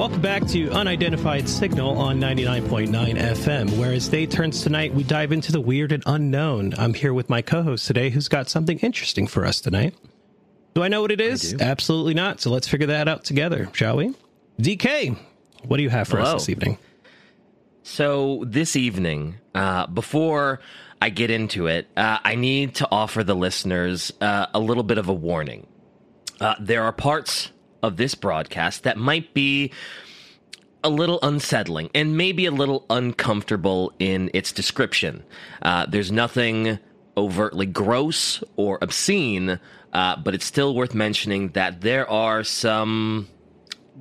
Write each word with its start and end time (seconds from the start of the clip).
welcome 0.00 0.22
back 0.22 0.46
to 0.46 0.70
Unidentified 0.70 1.46
Signal 1.46 1.98
on 1.98 2.18
99.9 2.18 2.88
FM, 3.18 3.78
where 3.78 3.92
as 3.92 4.08
day 4.08 4.24
turns 4.24 4.62
tonight, 4.62 4.94
we 4.94 5.02
dive 5.02 5.30
into 5.30 5.52
the 5.52 5.60
weird 5.60 5.92
and 5.92 6.02
unknown. 6.06 6.72
I'm 6.78 6.94
here 6.94 7.12
with 7.12 7.28
my 7.28 7.42
co 7.42 7.62
host 7.62 7.86
today 7.86 8.08
who's 8.08 8.26
got 8.26 8.48
something 8.48 8.78
interesting 8.78 9.26
for 9.26 9.44
us 9.44 9.60
tonight. 9.60 9.94
Do 10.72 10.82
I 10.82 10.88
know 10.88 11.02
what 11.02 11.10
it 11.10 11.20
is? 11.20 11.54
Absolutely 11.60 12.14
not. 12.14 12.40
So 12.40 12.48
let's 12.50 12.66
figure 12.66 12.86
that 12.86 13.08
out 13.08 13.24
together, 13.24 13.68
shall 13.74 13.98
we? 13.98 14.14
DK, 14.58 15.18
what 15.64 15.76
do 15.76 15.82
you 15.82 15.90
have 15.90 16.08
for 16.08 16.16
Hello. 16.16 16.36
us 16.36 16.46
this 16.46 16.48
evening? 16.48 16.78
So 17.82 18.42
this 18.46 18.76
evening, 18.76 19.34
uh, 19.54 19.86
before 19.86 20.60
I 21.02 21.10
get 21.10 21.30
into 21.30 21.66
it, 21.66 21.88
uh, 21.94 22.20
I 22.24 22.36
need 22.36 22.76
to 22.76 22.88
offer 22.90 23.22
the 23.22 23.36
listeners 23.36 24.14
uh, 24.22 24.46
a 24.54 24.60
little 24.60 24.82
bit 24.82 24.96
of 24.96 25.10
a 25.10 25.14
warning. 25.14 25.66
Uh, 26.40 26.54
there 26.58 26.84
are 26.84 26.92
parts 26.92 27.50
of 27.82 27.96
this 27.96 28.14
broadcast 28.14 28.82
that 28.82 28.96
might 28.96 29.32
be 29.34 29.72
a 30.82 30.88
little 30.88 31.18
unsettling 31.22 31.90
and 31.94 32.16
maybe 32.16 32.46
a 32.46 32.50
little 32.50 32.86
uncomfortable 32.90 33.92
in 33.98 34.30
its 34.32 34.52
description. 34.52 35.22
Uh, 35.62 35.86
there's 35.86 36.10
nothing 36.10 36.78
overtly 37.16 37.66
gross 37.66 38.42
or 38.56 38.78
obscene, 38.80 39.60
uh, 39.92 40.16
but 40.16 40.34
it's 40.34 40.44
still 40.44 40.74
worth 40.74 40.94
mentioning 40.94 41.48
that 41.50 41.80
there 41.82 42.08
are 42.08 42.42
some 42.42 43.28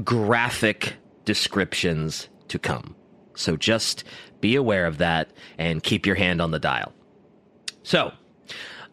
graphic 0.03 0.95
descriptions 1.25 2.29
to 2.47 2.57
come. 2.57 2.95
So 3.35 3.57
just 3.57 4.03
be 4.41 4.55
aware 4.55 4.85
of 4.85 4.97
that 4.99 5.31
and 5.57 5.83
keep 5.83 6.05
your 6.05 6.15
hand 6.15 6.41
on 6.41 6.51
the 6.51 6.59
dial. 6.59 6.93
So, 7.83 8.11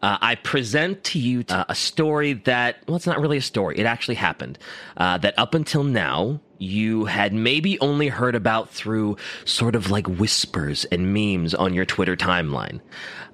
uh, 0.01 0.17
I 0.21 0.35
present 0.35 1.03
to 1.05 1.19
you 1.19 1.43
uh, 1.49 1.65
a 1.69 1.75
story 1.75 2.33
that, 2.33 2.77
well, 2.87 2.97
it's 2.97 3.07
not 3.07 3.19
really 3.19 3.37
a 3.37 3.41
story. 3.41 3.77
It 3.77 3.85
actually 3.85 4.15
happened. 4.15 4.59
Uh, 4.95 5.17
that 5.17 5.37
up 5.37 5.53
until 5.53 5.83
now, 5.83 6.39
you 6.59 7.05
had 7.05 7.33
maybe 7.33 7.79
only 7.79 8.07
heard 8.07 8.35
about 8.35 8.69
through 8.69 9.17
sort 9.45 9.75
of 9.75 9.91
like 9.91 10.07
whispers 10.07 10.85
and 10.85 11.13
memes 11.13 11.53
on 11.53 11.73
your 11.73 11.85
Twitter 11.85 12.15
timeline. 12.15 12.79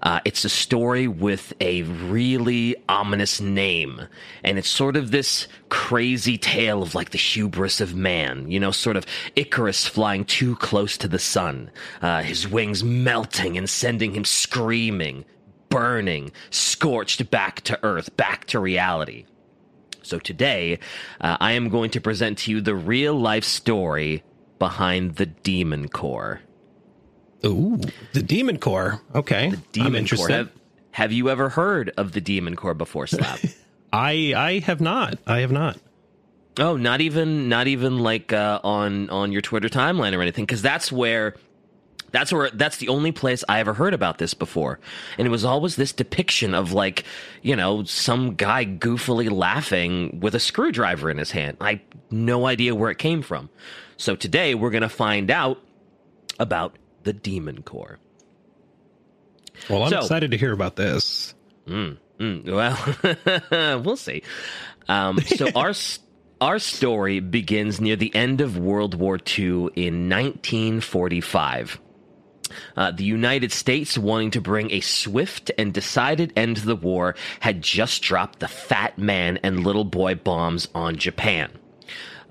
Uh, 0.02 0.20
it's 0.26 0.44
a 0.44 0.50
story 0.50 1.08
with 1.08 1.54
a 1.62 1.84
really 1.84 2.76
ominous 2.90 3.40
name. 3.40 4.02
And 4.44 4.58
it's 4.58 4.68
sort 4.68 4.98
of 4.98 5.12
this 5.12 5.48
crazy 5.70 6.38
tale 6.38 6.82
of 6.82 6.96
like 6.96 7.12
the 7.12 7.18
hubris 7.18 7.80
of 7.80 7.96
man, 7.96 8.52
you 8.52 8.60
know, 8.60 8.72
sort 8.72 8.98
of 8.98 9.06
Icarus 9.36 9.86
flying 9.86 10.26
too 10.26 10.58
close 10.58 10.98
to 10.98 11.08
the 11.08 11.20
sun, 11.20 11.72
uh, 12.02 12.22
his 12.22 12.48
wings 12.48 12.84
melting 12.84 13.58
and 13.58 13.70
sending 13.70 14.14
him 14.14 14.26
screaming 14.26 15.24
burning, 15.74 16.32
scorched 16.52 17.30
back 17.32 17.62
to 17.62 17.80
earth, 17.84 18.16
back 18.16 18.46
to 18.46 18.60
reality. 18.60 19.26
So 20.04 20.20
today, 20.20 20.80
uh, 21.20 21.38
I 21.40 21.54
am 21.54 21.70
going 21.70 21.90
to 21.92 22.02
present 22.02 22.38
to 22.40 22.52
you 22.52 22.62
the 22.62 22.76
real 22.76 23.14
life 23.16 23.44
story 23.44 24.24
behind 24.60 25.16
the 25.16 25.26
Demon 25.26 25.88
Core. 25.88 26.42
Ooh, 27.46 27.80
the 28.14 28.22
Demon 28.22 28.58
Core. 28.58 29.02
Okay. 29.16 29.50
The 29.50 29.58
Demon 29.72 29.88
I'm 29.88 29.96
interested. 29.96 30.28
Core. 30.28 30.38
Have, 30.38 30.52
have 30.92 31.12
you 31.12 31.30
ever 31.30 31.50
heard 31.50 31.92
of 31.98 32.12
the 32.12 32.22
Demon 32.22 32.56
Core 32.56 32.74
before, 32.74 33.08
Slap? 33.08 33.40
I 33.94 34.34
I 34.36 34.60
have 34.60 34.82
not. 34.82 35.20
I 35.28 35.40
have 35.40 35.52
not. 35.52 35.78
oh, 36.60 36.78
not 36.78 37.02
even 37.02 37.50
not 37.50 37.68
even 37.68 38.00
like 38.00 38.32
uh, 38.32 38.60
on 38.64 39.10
on 39.10 39.32
your 39.32 39.42
Twitter 39.42 39.70
timeline 39.70 40.18
or 40.18 40.22
anything, 40.22 40.46
because 40.46 40.62
that's 40.62 40.92
where 40.92 41.36
that's 42.14 42.32
where 42.32 42.50
that's 42.52 42.78
the 42.78 42.88
only 42.88 43.12
place 43.12 43.44
I 43.50 43.60
ever 43.60 43.74
heard 43.74 43.94
about 43.94 44.20
this 44.20 44.34
before. 44.34 44.80
And 45.18 45.28
it 45.28 45.32
was 45.32 45.44
always 45.44 45.76
this 45.76 45.92
depiction 45.92 46.54
of 46.54 46.72
like, 46.72 47.04
you 47.42 47.56
know, 47.58 47.84
some 47.84 48.36
guy 48.36 48.64
goofily 48.66 49.30
laughing 49.30 50.22
with 50.22 50.34
a 50.36 50.40
screwdriver 50.40 51.10
in 51.10 51.18
his 51.18 51.32
hand. 51.32 51.58
I 51.60 51.82
no 52.10 52.46
idea 52.48 52.74
where 52.76 52.90
it 52.92 52.98
came 53.00 53.22
from. 53.22 53.50
So 53.98 54.16
today 54.16 54.56
we're 54.56 54.70
going 54.70 54.84
to 54.84 54.90
find 54.90 55.30
out 55.30 55.60
about 56.40 56.78
the 57.04 57.12
Demon 57.14 57.64
Core. 57.64 58.00
Well, 59.70 59.84
I'm 59.84 59.90
So- 59.90 60.00
excited 60.00 60.32
to 60.32 60.38
hear 60.38 60.52
about 60.54 60.76
this. 60.76 61.34
Mm, 61.68 61.98
well, 62.46 63.82
we'll 63.84 63.98
see. 63.98 64.24
Um, 64.88 65.20
so 65.20 65.48
our 65.56 65.74
our 66.42 66.60
story 66.60 67.20
begins 67.22 67.80
near 67.80 67.96
the 67.96 68.14
end 68.14 68.42
of 68.42 68.58
World 68.58 68.96
War 68.96 69.16
II 69.18 69.70
in 69.76 70.10
1945. 70.10 71.80
Uh, 72.76 72.92
the 72.92 73.04
United 73.04 73.52
States, 73.52 73.98
wanting 73.98 74.32
to 74.32 74.42
bring 74.42 74.72
a 74.72 74.82
swift 74.82 75.52
and 75.58 75.74
decided 75.74 76.34
end 76.36 76.58
to 76.58 76.66
the 76.66 76.76
war, 76.76 77.16
had 77.40 77.62
just 77.62 78.02
dropped 78.02 78.40
the 78.40 78.48
Fat 78.48 78.98
Man 78.98 79.38
and 79.44 79.64
Little 79.64 79.86
Boy 79.86 80.16
bombs 80.16 80.68
on 80.74 80.96
Japan. 80.96 81.52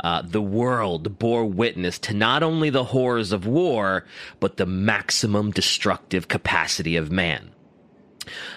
Uh, 0.00 0.22
the 0.22 0.42
world 0.42 1.18
bore 1.18 1.44
witness 1.44 1.98
to 2.00 2.14
not 2.14 2.42
only 2.42 2.70
the 2.70 2.84
horrors 2.84 3.30
of 3.30 3.46
war, 3.46 4.04
but 4.40 4.56
the 4.56 4.66
maximum 4.66 5.52
destructive 5.52 6.26
capacity 6.26 6.96
of 6.96 7.12
man. 7.12 7.50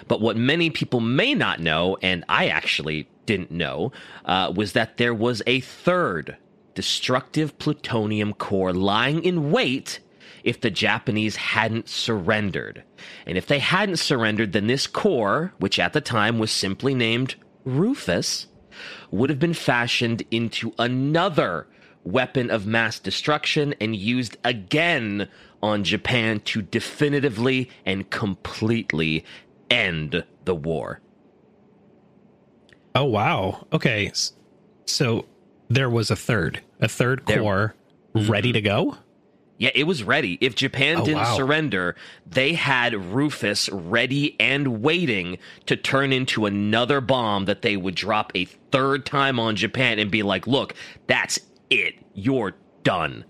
But 0.08 0.20
what 0.20 0.36
many 0.36 0.70
people 0.70 1.00
may 1.00 1.34
not 1.34 1.60
know, 1.60 1.96
and 2.02 2.24
I 2.28 2.48
actually 2.48 3.08
didn't 3.26 3.50
know, 3.50 3.92
uh, 4.24 4.52
was 4.54 4.72
that 4.72 4.96
there 4.96 5.14
was 5.14 5.42
a 5.46 5.60
third 5.60 6.36
destructive 6.74 7.58
plutonium 7.58 8.32
core 8.34 8.72
lying 8.72 9.24
in 9.24 9.50
wait 9.50 10.00
if 10.46 10.60
the 10.60 10.70
Japanese 10.70 11.36
hadn't 11.36 11.88
surrendered. 11.88 12.84
And 13.26 13.36
if 13.36 13.46
they 13.46 13.58
hadn't 13.58 13.96
surrendered, 13.98 14.52
then 14.52 14.68
this 14.68 14.86
core, 14.86 15.52
which 15.58 15.78
at 15.78 15.92
the 15.92 16.00
time 16.00 16.38
was 16.38 16.50
simply 16.52 16.94
named 16.94 17.34
Rufus, 17.64 18.46
would 19.10 19.28
have 19.28 19.40
been 19.40 19.54
fashioned 19.54 20.22
into 20.30 20.72
another 20.78 21.66
weapon 22.04 22.50
of 22.50 22.66
mass 22.66 23.00
destruction 23.00 23.74
and 23.80 23.96
used 23.96 24.36
again 24.44 25.28
on 25.62 25.82
Japan 25.82 26.38
to 26.40 26.62
definitively 26.62 27.68
and 27.84 28.08
completely 28.10 29.24
end 29.68 30.24
the 30.44 30.54
war. 30.54 31.00
Oh 32.94 33.04
wow. 33.04 33.66
Okay. 33.72 34.12
So 34.86 35.26
there 35.68 35.90
was 35.90 36.10
a 36.10 36.16
third, 36.16 36.60
a 36.80 36.88
third 36.88 37.22
There- 37.26 37.40
core 37.40 37.74
ready 38.14 38.52
to 38.52 38.60
go. 38.60 38.98
Yeah, 39.58 39.70
it 39.74 39.84
was 39.84 40.02
ready. 40.04 40.36
If 40.42 40.54
Japan 40.54 40.98
Oh, 40.98 41.04
didn't 41.04 41.20
wow. 41.22 41.36
surrender, 41.36 41.96
they 42.26 42.52
had 42.52 42.94
Rufus 42.94 43.70
ready 43.70 44.36
and 44.38 44.82
waiting 44.82 45.38
to 45.64 45.76
turn 45.76 46.12
into 46.12 46.44
another 46.44 47.00
bomb 47.00 47.46
that 47.46 47.62
they 47.62 47.76
would 47.76 47.94
drop 47.94 48.32
a 48.34 48.44
third 48.70 49.06
time 49.06 49.40
on 49.40 49.56
Japan 49.56 49.98
and 49.98 50.10
be 50.10 50.22
like, 50.22 50.46
look, 50.46 50.74
that's 51.06 51.38
it. 51.70 51.94
You're 52.12 52.54
done. 52.82 53.24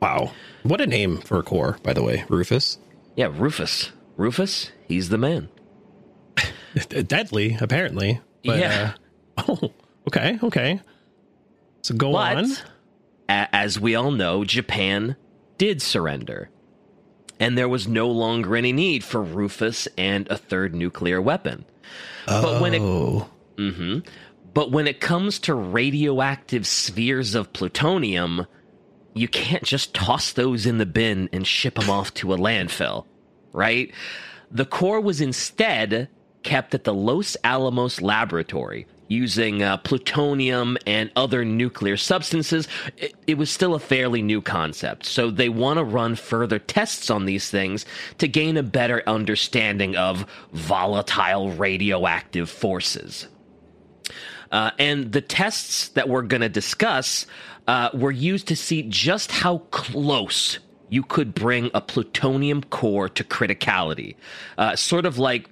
Wow. 0.00 0.30
What 0.62 0.80
a 0.80 0.86
name 0.86 1.18
for 1.18 1.38
a 1.38 1.42
core, 1.42 1.78
by 1.82 1.92
the 1.92 2.04
way, 2.04 2.24
Rufus. 2.28 2.78
Yeah, 3.16 3.28
Rufus. 3.32 3.90
Rufus, 4.16 4.70
he's 4.86 5.08
the 5.08 5.18
man. 5.18 5.48
Deadly, 6.88 7.56
apparently. 7.60 8.20
But, 8.44 8.58
Yeah. 8.60 8.92
uh, 9.36 9.42
oh, 9.48 9.72
okay. 10.06 10.38
Okay. 10.42 10.80
So 11.82 11.94
go 11.96 12.12
But, 12.12 12.36
on. 12.36 12.46
as 13.28 13.80
we 13.80 13.94
all 13.96 14.10
know, 14.12 14.44
Japan 14.44 15.16
did 15.58 15.82
surrender. 15.82 16.50
And 17.40 17.56
there 17.56 17.68
was 17.68 17.86
no 17.86 18.08
longer 18.08 18.56
any 18.56 18.72
need 18.72 19.04
for 19.04 19.22
Rufus 19.22 19.86
and 19.96 20.26
a 20.28 20.36
third 20.36 20.74
nuclear 20.74 21.20
weapon. 21.20 21.64
But 22.26 22.60
when 22.60 22.74
it 22.74 22.82
oh. 22.82 23.28
hmm 23.56 23.98
But 24.54 24.70
when 24.70 24.86
it 24.86 25.00
comes 25.00 25.38
to 25.40 25.54
radioactive 25.54 26.66
spheres 26.66 27.34
of 27.34 27.52
plutonium, 27.52 28.46
you 29.14 29.28
can't 29.28 29.64
just 29.64 29.94
toss 29.94 30.32
those 30.32 30.66
in 30.66 30.78
the 30.78 30.86
bin 30.86 31.28
and 31.32 31.46
ship 31.46 31.76
them 31.76 31.90
off 31.90 32.12
to 32.14 32.32
a 32.32 32.38
landfill, 32.38 33.06
right? 33.52 33.92
The 34.50 34.64
core 34.64 35.00
was 35.00 35.20
instead 35.20 36.08
kept 36.42 36.74
at 36.74 36.84
the 36.84 36.94
Los 36.94 37.36
Alamos 37.44 38.00
laboratory 38.00 38.86
using 39.08 39.62
uh, 39.62 39.78
plutonium 39.78 40.76
and 40.86 41.10
other 41.16 41.44
nuclear 41.44 41.96
substances. 41.96 42.68
It, 42.96 43.14
it 43.26 43.38
was 43.38 43.50
still 43.50 43.74
a 43.74 43.80
fairly 43.80 44.22
new 44.22 44.40
concept, 44.40 45.06
so 45.06 45.30
they 45.30 45.48
want 45.48 45.78
to 45.78 45.84
run 45.84 46.14
further 46.14 46.58
tests 46.58 47.10
on 47.10 47.24
these 47.24 47.50
things 47.50 47.84
to 48.18 48.28
gain 48.28 48.56
a 48.56 48.62
better 48.62 49.02
understanding 49.06 49.96
of 49.96 50.26
volatile 50.52 51.50
radioactive 51.50 52.48
forces. 52.48 53.26
Uh, 54.50 54.70
and 54.78 55.12
the 55.12 55.20
tests 55.20 55.88
that 55.88 56.08
we're 56.08 56.22
going 56.22 56.40
to 56.40 56.48
discuss 56.48 57.26
uh, 57.66 57.90
were 57.92 58.10
used 58.10 58.48
to 58.48 58.56
see 58.56 58.82
just 58.82 59.30
how 59.30 59.58
close 59.70 60.58
you 60.88 61.02
could 61.02 61.34
bring 61.34 61.70
a 61.74 61.80
plutonium 61.80 62.62
core 62.62 63.08
to 63.10 63.22
criticality. 63.22 64.16
Uh, 64.56 64.74
sort 64.74 65.04
of 65.04 65.18
like 65.18 65.50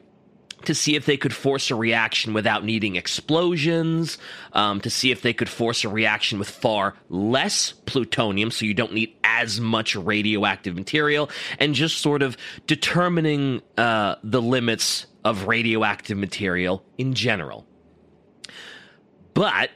to 0.64 0.75
see 0.75 0.97
if 0.97 1.06
they 1.06 1.17
could 1.17 1.35
force 1.35 1.70
a 1.70 1.75
reaction 1.75 2.32
without 2.32 2.64
needing 2.64 2.97
explosions, 2.97 4.19
um, 4.53 4.81
to 4.81 4.91
see 4.91 5.11
if 5.11 5.23
they 5.23 5.32
could 5.32 5.49
force 5.49 5.85
a 5.85 5.88
reaction 5.88 6.38
with 6.38 6.50
far 6.50 6.94
less 7.08 7.73
plutonium, 7.87 8.50
so 8.50 8.64
you 8.64 8.75
don't 8.75 8.93
need 8.93 9.14
as 9.23 9.61
much 9.61 9.94
radioactive 9.94 10.75
material, 10.75 11.31
and 11.58 11.75
just 11.75 11.99
sort 11.99 12.23
of 12.23 12.37
determining 12.67 13.62
uh, 13.76 14.17
the 14.25 14.43
limits 14.43 15.06
of 15.25 15.47
radioactive 15.47 16.17
material 16.19 16.85
in 16.99 17.14
general. 17.14 17.67
But 19.35 19.70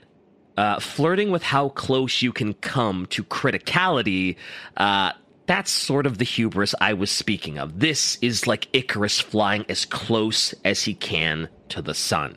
uh, 0.56 0.80
flirting 0.80 1.30
with 1.30 1.42
how 1.42 1.68
close 1.70 2.22
you 2.22 2.32
can 2.32 2.54
come 2.54 3.06
to 3.06 3.22
criticality, 3.24 4.36
uh, 4.76 5.12
that's 5.46 5.70
sort 5.70 6.06
of 6.06 6.18
the 6.18 6.24
hubris 6.24 6.74
I 6.80 6.92
was 6.92 7.10
speaking 7.10 7.58
of. 7.58 7.80
This 7.80 8.18
is 8.22 8.46
like 8.46 8.68
Icarus 8.72 9.20
flying 9.20 9.64
as 9.68 9.84
close 9.84 10.54
as 10.64 10.82
he 10.84 10.94
can 10.94 11.48
to 11.70 11.82
the 11.82 11.94
sun. 11.94 12.36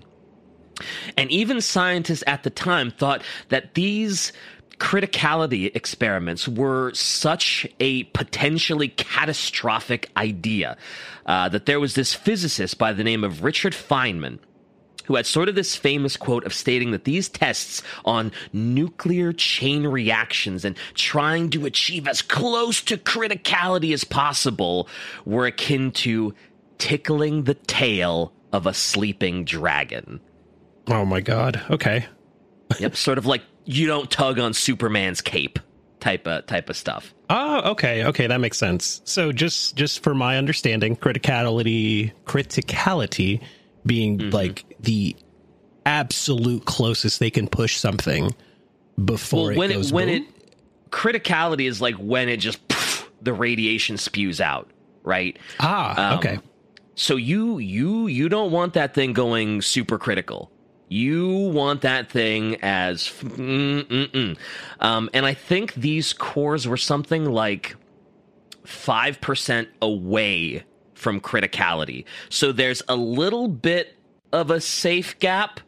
And 1.18 1.32
even 1.32 1.62
scientists 1.62 2.24
at 2.26 2.44
the 2.44 2.50
time 2.50 2.90
thought 2.90 3.22
that 3.50 3.76
these 3.76 4.34
criticality 4.80 5.74
experiments 5.76 6.48
were 6.48 6.92
such 6.94 7.68
a 7.80 8.04
potentially 8.06 8.90
catastrophic 8.90 10.10
idea 10.18 10.78
uh, 11.26 11.48
that 11.50 11.66
there 11.66 11.80
was 11.80 11.96
this 11.96 12.14
physicist 12.14 12.78
by 12.78 12.92
the 12.92 13.04
name 13.04 13.24
of 13.24 13.44
Richard 13.44 13.74
Feynman 13.74 14.40
who 15.06 15.16
had 15.16 15.26
sort 15.26 15.50
of 15.50 15.56
this 15.56 15.76
famous 15.76 16.18
quote 16.18 16.46
of 16.46 16.54
stating 16.54 16.92
that 16.92 17.04
these 17.04 17.30
tests 17.30 17.82
on 18.06 18.32
nuclear 18.52 19.34
chain 19.34 19.88
reactions 19.88 20.66
and 20.66 20.76
trying 20.94 21.50
to 21.52 21.66
achieve 21.66 22.08
as 22.08 22.22
close 22.22 22.82
to 22.82 22.98
criticality 22.98 23.94
as 23.94 24.04
possible 24.04 24.88
were 25.26 25.46
akin 25.46 25.92
to 25.92 26.34
tickling 26.78 27.44
the 27.44 27.54
tail 27.54 28.34
of 28.52 28.68
a 28.68 28.74
sleeping 28.74 29.44
dragon. 29.46 30.20
Oh 30.88 31.06
my 31.06 31.22
god. 31.22 31.62
Okay. 31.70 32.06
yep, 32.80 32.96
sort 32.96 33.18
of 33.18 33.26
like 33.26 33.42
you 33.66 33.88
don't 33.88 34.10
tug 34.10 34.40
on 34.40 34.54
Superman's 34.54 35.22
cape 35.22 35.60
type 36.00 36.28
of 36.28 36.46
type 36.46 36.70
of 36.70 36.76
stuff. 36.76 37.14
Oh, 37.30 37.72
okay, 37.72 38.04
okay, 38.06 38.28
that 38.28 38.40
makes 38.42 38.58
sense. 38.58 39.02
So 39.06 39.32
just 39.32 39.76
just 39.76 40.04
for 40.04 40.14
my 40.14 40.38
understanding, 40.38 40.96
criticality 40.96 42.12
criticality 42.26 43.42
being 43.86 44.18
mm-hmm. 44.18 44.30
like 44.30 44.66
the 44.80 45.16
absolute 45.86 46.66
closest 46.66 47.20
they 47.20 47.30
can 47.30 47.48
push 47.48 47.78
something 47.78 48.34
before 49.04 49.50
well, 49.50 49.58
when 49.58 49.72
it, 49.72 49.86
it 49.86 49.92
when 49.92 50.08
boom? 50.08 50.16
it 50.16 50.90
criticality 50.92 51.68
is 51.68 51.82
like 51.82 51.96
when 51.96 52.30
it 52.30 52.38
just 52.38 52.66
poof, 52.68 53.12
the 53.22 53.34
radiation 53.34 53.98
spews 53.98 54.40
out, 54.40 54.70
right? 55.04 55.38
Ah, 55.60 56.12
um, 56.12 56.20
okay. 56.20 56.40
So 56.96 57.16
you 57.16 57.58
you 57.58 58.08
you 58.08 58.30
don't 58.30 58.52
want 58.52 58.74
that 58.74 58.94
thing 58.94 59.14
going 59.14 59.62
super 59.62 59.98
critical. 59.98 60.52
You 60.90 61.30
want 61.32 61.82
that 61.82 62.12
thing 62.12 62.58
as, 62.62 63.12
um, 64.80 65.10
and 65.12 65.26
I 65.26 65.34
think 65.34 65.74
these 65.74 66.14
cores 66.14 66.68
were 66.68 66.78
something 66.78 67.26
like 67.26 67.76
five 68.64 69.20
percent 69.20 69.70
away 69.82 70.64
from 70.94 71.20
criticality. 71.20 72.06
So 72.30 72.52
there's 72.52 72.82
a 72.88 72.96
little 72.96 73.48
bit 73.48 73.98
of 74.32 74.52
a 74.52 74.62
safe 74.62 75.18
gap, 75.20 75.60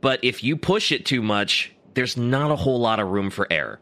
but 0.00 0.20
if 0.22 0.44
you 0.44 0.56
push 0.56 0.92
it 0.92 1.06
too 1.06 1.22
much, 1.22 1.72
there's 1.94 2.16
not 2.16 2.50
a 2.50 2.56
whole 2.56 2.80
lot 2.80 3.00
of 3.00 3.08
room 3.08 3.30
for 3.30 3.46
error. 3.50 3.80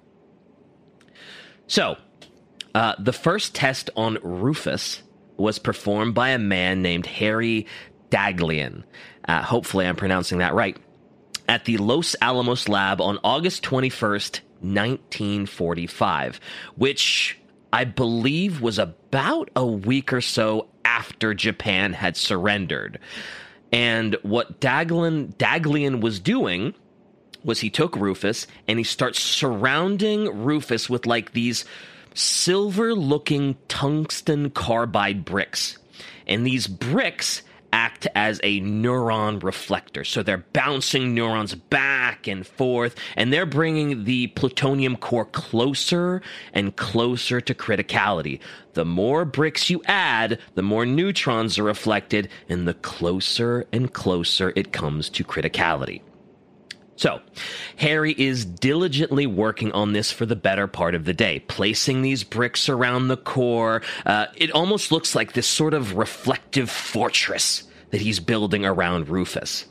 So, 1.66 1.96
uh, 2.74 2.94
the 2.98 3.12
first 3.12 3.54
test 3.54 3.90
on 3.96 4.18
Rufus 4.22 5.02
was 5.36 5.58
performed 5.58 6.14
by 6.14 6.30
a 6.30 6.38
man 6.38 6.82
named 6.82 7.06
Harry 7.06 7.66
Daghlian. 8.10 8.84
Uh, 9.26 9.42
hopefully, 9.42 9.86
I'm 9.86 9.96
pronouncing 9.96 10.38
that 10.38 10.54
right. 10.54 10.76
At 11.48 11.64
the 11.64 11.78
Los 11.78 12.14
Alamos 12.22 12.68
lab 12.68 13.00
on 13.00 13.18
August 13.24 13.62
21st, 13.64 14.40
1945, 14.60 16.40
which 16.76 17.39
I 17.72 17.84
believe 17.84 18.60
was 18.60 18.78
about 18.78 19.50
a 19.54 19.64
week 19.64 20.12
or 20.12 20.20
so 20.20 20.68
after 20.84 21.34
Japan 21.34 21.92
had 21.92 22.16
surrendered. 22.16 22.98
And 23.72 24.16
what 24.22 24.60
Daglin, 24.60 25.34
Daghlian 25.36 26.00
was 26.00 26.18
doing 26.18 26.74
was 27.44 27.60
he 27.60 27.70
took 27.70 27.96
Rufus 27.96 28.46
and 28.66 28.78
he 28.78 28.84
starts 28.84 29.20
surrounding 29.20 30.42
Rufus 30.44 30.90
with 30.90 31.06
like 31.06 31.32
these 31.32 31.64
silver 32.14 32.94
looking 32.94 33.56
tungsten 33.68 34.50
carbide 34.50 35.24
bricks. 35.24 35.78
And 36.26 36.46
these 36.46 36.66
bricks 36.66 37.42
act 37.72 38.06
as 38.14 38.40
a 38.42 38.60
neutron 38.60 39.38
reflector. 39.38 40.04
So 40.04 40.22
they're 40.22 40.44
bouncing 40.52 41.14
neutrons 41.14 41.54
back 41.54 42.26
and 42.26 42.46
forth, 42.46 42.94
and 43.16 43.32
they're 43.32 43.46
bringing 43.46 44.04
the 44.04 44.28
plutonium 44.28 44.96
core 44.96 45.24
closer 45.24 46.22
and 46.52 46.76
closer 46.76 47.40
to 47.40 47.54
criticality. 47.54 48.40
The 48.74 48.84
more 48.84 49.24
bricks 49.24 49.70
you 49.70 49.82
add, 49.86 50.38
the 50.54 50.62
more 50.62 50.86
neutrons 50.86 51.58
are 51.58 51.64
reflected, 51.64 52.28
and 52.48 52.66
the 52.68 52.74
closer 52.74 53.66
and 53.72 53.92
closer 53.92 54.52
it 54.54 54.72
comes 54.72 55.08
to 55.10 55.24
criticality. 55.24 56.02
So, 57.00 57.22
Harry 57.76 58.14
is 58.18 58.44
diligently 58.44 59.26
working 59.26 59.72
on 59.72 59.94
this 59.94 60.12
for 60.12 60.26
the 60.26 60.36
better 60.36 60.66
part 60.66 60.94
of 60.94 61.06
the 61.06 61.14
day, 61.14 61.38
placing 61.38 62.02
these 62.02 62.24
bricks 62.24 62.68
around 62.68 63.08
the 63.08 63.16
core. 63.16 63.80
Uh, 64.04 64.26
it 64.36 64.50
almost 64.50 64.92
looks 64.92 65.14
like 65.14 65.32
this 65.32 65.46
sort 65.46 65.72
of 65.72 65.94
reflective 65.94 66.68
fortress 66.68 67.62
that 67.88 68.02
he's 68.02 68.20
building 68.20 68.66
around 68.66 69.08
Rufus. 69.08 69.64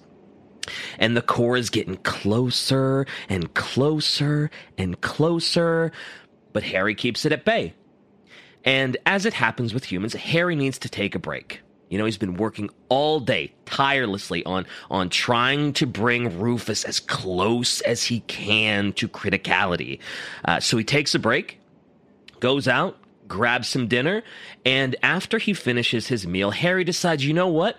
And 0.97 1.15
the 1.15 1.21
core 1.21 1.55
is 1.55 1.69
getting 1.69 1.97
closer 1.97 3.05
and 3.29 3.53
closer 3.53 4.49
and 4.75 4.99
closer, 4.99 5.91
but 6.51 6.63
Harry 6.63 6.95
keeps 6.95 7.25
it 7.25 7.31
at 7.31 7.45
bay. 7.45 7.75
And 8.65 8.97
as 9.05 9.27
it 9.27 9.35
happens 9.35 9.71
with 9.71 9.91
humans, 9.91 10.15
Harry 10.15 10.55
needs 10.55 10.79
to 10.79 10.89
take 10.89 11.13
a 11.13 11.19
break. 11.19 11.61
You 11.89 11.97
know, 11.97 12.05
he's 12.05 12.17
been 12.17 12.35
working 12.35 12.69
all 12.87 13.19
day 13.19 13.53
tirelessly 13.65 14.45
on 14.45 14.65
on 14.89 15.09
trying 15.09 15.73
to 15.73 15.87
bring 15.87 16.39
Rufus 16.39 16.83
as 16.85 16.99
close 16.99 17.81
as 17.81 18.03
he 18.03 18.21
can 18.21 18.93
to 18.93 19.07
criticality. 19.07 19.99
Uh, 20.45 20.59
so 20.59 20.77
he 20.77 20.83
takes 20.83 21.15
a 21.15 21.19
break, 21.19 21.59
goes 22.39 22.67
out, 22.67 22.97
grabs 23.27 23.67
some 23.67 23.87
dinner, 23.87 24.23
and 24.65 24.95
after 25.01 25.39
he 25.39 25.53
finishes 25.53 26.07
his 26.07 26.27
meal, 26.27 26.51
Harry 26.51 26.83
decides, 26.83 27.25
you 27.25 27.33
know 27.33 27.47
what? 27.47 27.77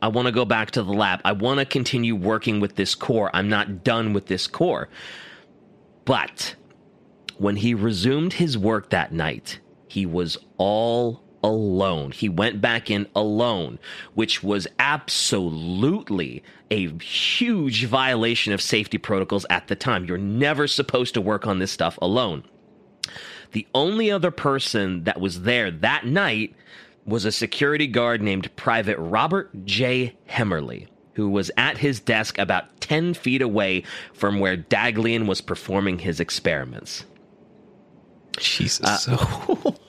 I 0.00 0.08
want 0.08 0.26
to 0.26 0.32
go 0.32 0.44
back 0.44 0.70
to 0.72 0.82
the 0.82 0.92
lab. 0.92 1.20
I 1.24 1.32
want 1.32 1.58
to 1.58 1.66
continue 1.66 2.14
working 2.14 2.60
with 2.60 2.76
this 2.76 2.94
core. 2.94 3.30
I'm 3.34 3.48
not 3.48 3.82
done 3.82 4.12
with 4.12 4.26
this 4.26 4.46
core. 4.46 4.88
But 6.04 6.54
when 7.38 7.56
he 7.56 7.74
resumed 7.74 8.34
his 8.34 8.56
work 8.56 8.90
that 8.90 9.12
night, 9.12 9.58
he 9.88 10.06
was 10.06 10.38
all 10.56 11.24
alone. 11.42 12.10
He 12.10 12.28
went 12.28 12.60
back 12.60 12.90
in 12.90 13.06
alone, 13.14 13.78
which 14.14 14.42
was 14.42 14.66
absolutely 14.78 16.42
a 16.70 16.88
huge 16.98 17.84
violation 17.84 18.52
of 18.52 18.60
safety 18.60 18.98
protocols 18.98 19.46
at 19.50 19.68
the 19.68 19.76
time. 19.76 20.04
You're 20.04 20.18
never 20.18 20.66
supposed 20.66 21.14
to 21.14 21.20
work 21.20 21.46
on 21.46 21.58
this 21.58 21.70
stuff 21.70 21.98
alone. 22.02 22.44
The 23.52 23.66
only 23.74 24.10
other 24.10 24.30
person 24.30 25.04
that 25.04 25.20
was 25.20 25.42
there 25.42 25.70
that 25.70 26.04
night 26.04 26.54
was 27.06 27.24
a 27.24 27.32
security 27.32 27.86
guard 27.86 28.20
named 28.20 28.54
Private 28.56 28.98
Robert 28.98 29.64
J. 29.64 30.14
Hemmerly, 30.26 30.88
who 31.14 31.30
was 31.30 31.50
at 31.56 31.78
his 31.78 32.00
desk 32.00 32.38
about 32.38 32.80
10 32.80 33.14
feet 33.14 33.40
away 33.40 33.84
from 34.12 34.40
where 34.40 34.56
Daghlian 34.56 35.26
was 35.26 35.40
performing 35.40 35.98
his 35.98 36.20
experiments. 36.20 37.04
Jesus. 38.38 39.08
Uh, 39.08 39.72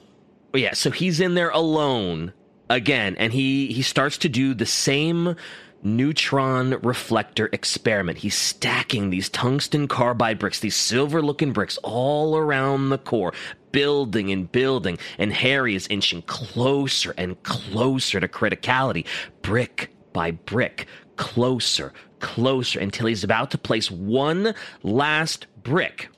so 0.52 0.58
yeah, 0.58 0.74
so 0.74 0.92
he's 0.92 1.20
in 1.20 1.36
there 1.36 1.50
alone 1.50 2.34
again, 2.70 3.16
and 3.18 3.34
he 3.34 3.68
he 3.68 3.82
starts 3.82 4.18
to 4.20 4.30
do 4.30 4.54
the 4.54 4.66
same 4.66 5.36
neutron 5.82 6.80
reflector 6.82 7.50
experiment. 7.54 8.18
He's 8.18 8.36
stacking 8.36 9.10
these 9.10 9.30
tungsten 9.30 9.88
carbide 9.88 10.40
bricks, 10.40 10.60
these 10.60 10.76
silver 10.76 11.22
looking 11.22 11.54
bricks 11.54 11.78
all 11.84 12.38
around 12.38 12.90
the 12.90 12.98
core, 12.98 13.34
building 13.72 14.32
and 14.32 14.52
building. 14.52 14.98
And 15.18 15.32
Harry 15.34 15.76
is 15.76 15.88
inching 15.88 16.24
closer 16.24 17.14
and 17.18 17.42
closer 17.44 18.20
to 18.20 18.28
criticality, 18.28 19.06
brick 19.42 19.92
by 20.12 20.32
brick, 20.32 20.88
closer, 21.16 21.94
closer, 22.20 22.80
until 22.80 23.08
he's 23.08 23.24
about 23.24 23.52
to 23.52 23.58
place 23.58 23.90
one 23.90 24.54
last 24.84 25.48
brick 25.64 26.10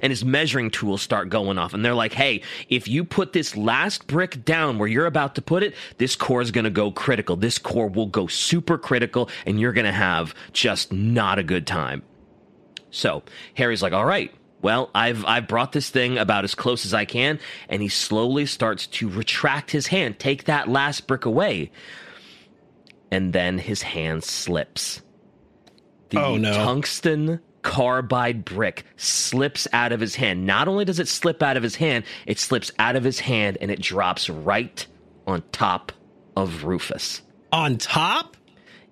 and 0.00 0.10
his 0.10 0.24
measuring 0.24 0.70
tools 0.70 1.02
start 1.02 1.28
going 1.28 1.58
off. 1.58 1.74
And 1.74 1.84
they're 1.84 1.94
like, 1.94 2.12
hey, 2.12 2.42
if 2.68 2.88
you 2.88 3.04
put 3.04 3.32
this 3.32 3.56
last 3.56 4.06
brick 4.06 4.44
down 4.44 4.78
where 4.78 4.88
you're 4.88 5.06
about 5.06 5.34
to 5.36 5.42
put 5.42 5.62
it, 5.62 5.74
this 5.98 6.16
core 6.16 6.42
is 6.42 6.50
going 6.50 6.64
to 6.64 6.70
go 6.70 6.90
critical. 6.90 7.36
This 7.36 7.58
core 7.58 7.88
will 7.88 8.06
go 8.06 8.26
super 8.26 8.78
critical, 8.78 9.28
and 9.46 9.60
you're 9.60 9.72
going 9.72 9.86
to 9.86 9.92
have 9.92 10.34
just 10.52 10.92
not 10.92 11.38
a 11.38 11.42
good 11.42 11.66
time. 11.66 12.02
So 12.90 13.22
Harry's 13.54 13.82
like, 13.82 13.92
all 13.92 14.04
right. 14.04 14.32
Well, 14.62 14.90
I've 14.94 15.24
I've 15.24 15.48
brought 15.48 15.72
this 15.72 15.88
thing 15.88 16.18
about 16.18 16.44
as 16.44 16.54
close 16.54 16.84
as 16.84 16.92
I 16.92 17.06
can, 17.06 17.38
and 17.70 17.80
he 17.80 17.88
slowly 17.88 18.44
starts 18.44 18.86
to 18.88 19.08
retract 19.08 19.70
his 19.70 19.86
hand, 19.86 20.18
take 20.18 20.44
that 20.44 20.68
last 20.68 21.06
brick 21.06 21.24
away, 21.24 21.70
and 23.10 23.32
then 23.32 23.56
his 23.56 23.80
hand 23.80 24.22
slips. 24.22 25.00
The 26.10 26.22
oh, 26.22 26.36
no. 26.36 26.52
tungsten 26.52 27.40
carbide 27.62 28.44
brick 28.44 28.84
slips 28.96 29.66
out 29.72 29.92
of 29.92 30.00
his 30.00 30.14
hand. 30.14 30.46
Not 30.46 30.68
only 30.68 30.84
does 30.84 30.98
it 30.98 31.08
slip 31.08 31.42
out 31.42 31.56
of 31.56 31.62
his 31.62 31.76
hand, 31.76 32.04
it 32.26 32.38
slips 32.38 32.72
out 32.78 32.96
of 32.96 33.04
his 33.04 33.20
hand 33.20 33.58
and 33.60 33.70
it 33.70 33.80
drops 33.80 34.28
right 34.30 34.86
on 35.26 35.42
top 35.52 35.92
of 36.36 36.64
Rufus. 36.64 37.22
On 37.52 37.76
top? 37.76 38.36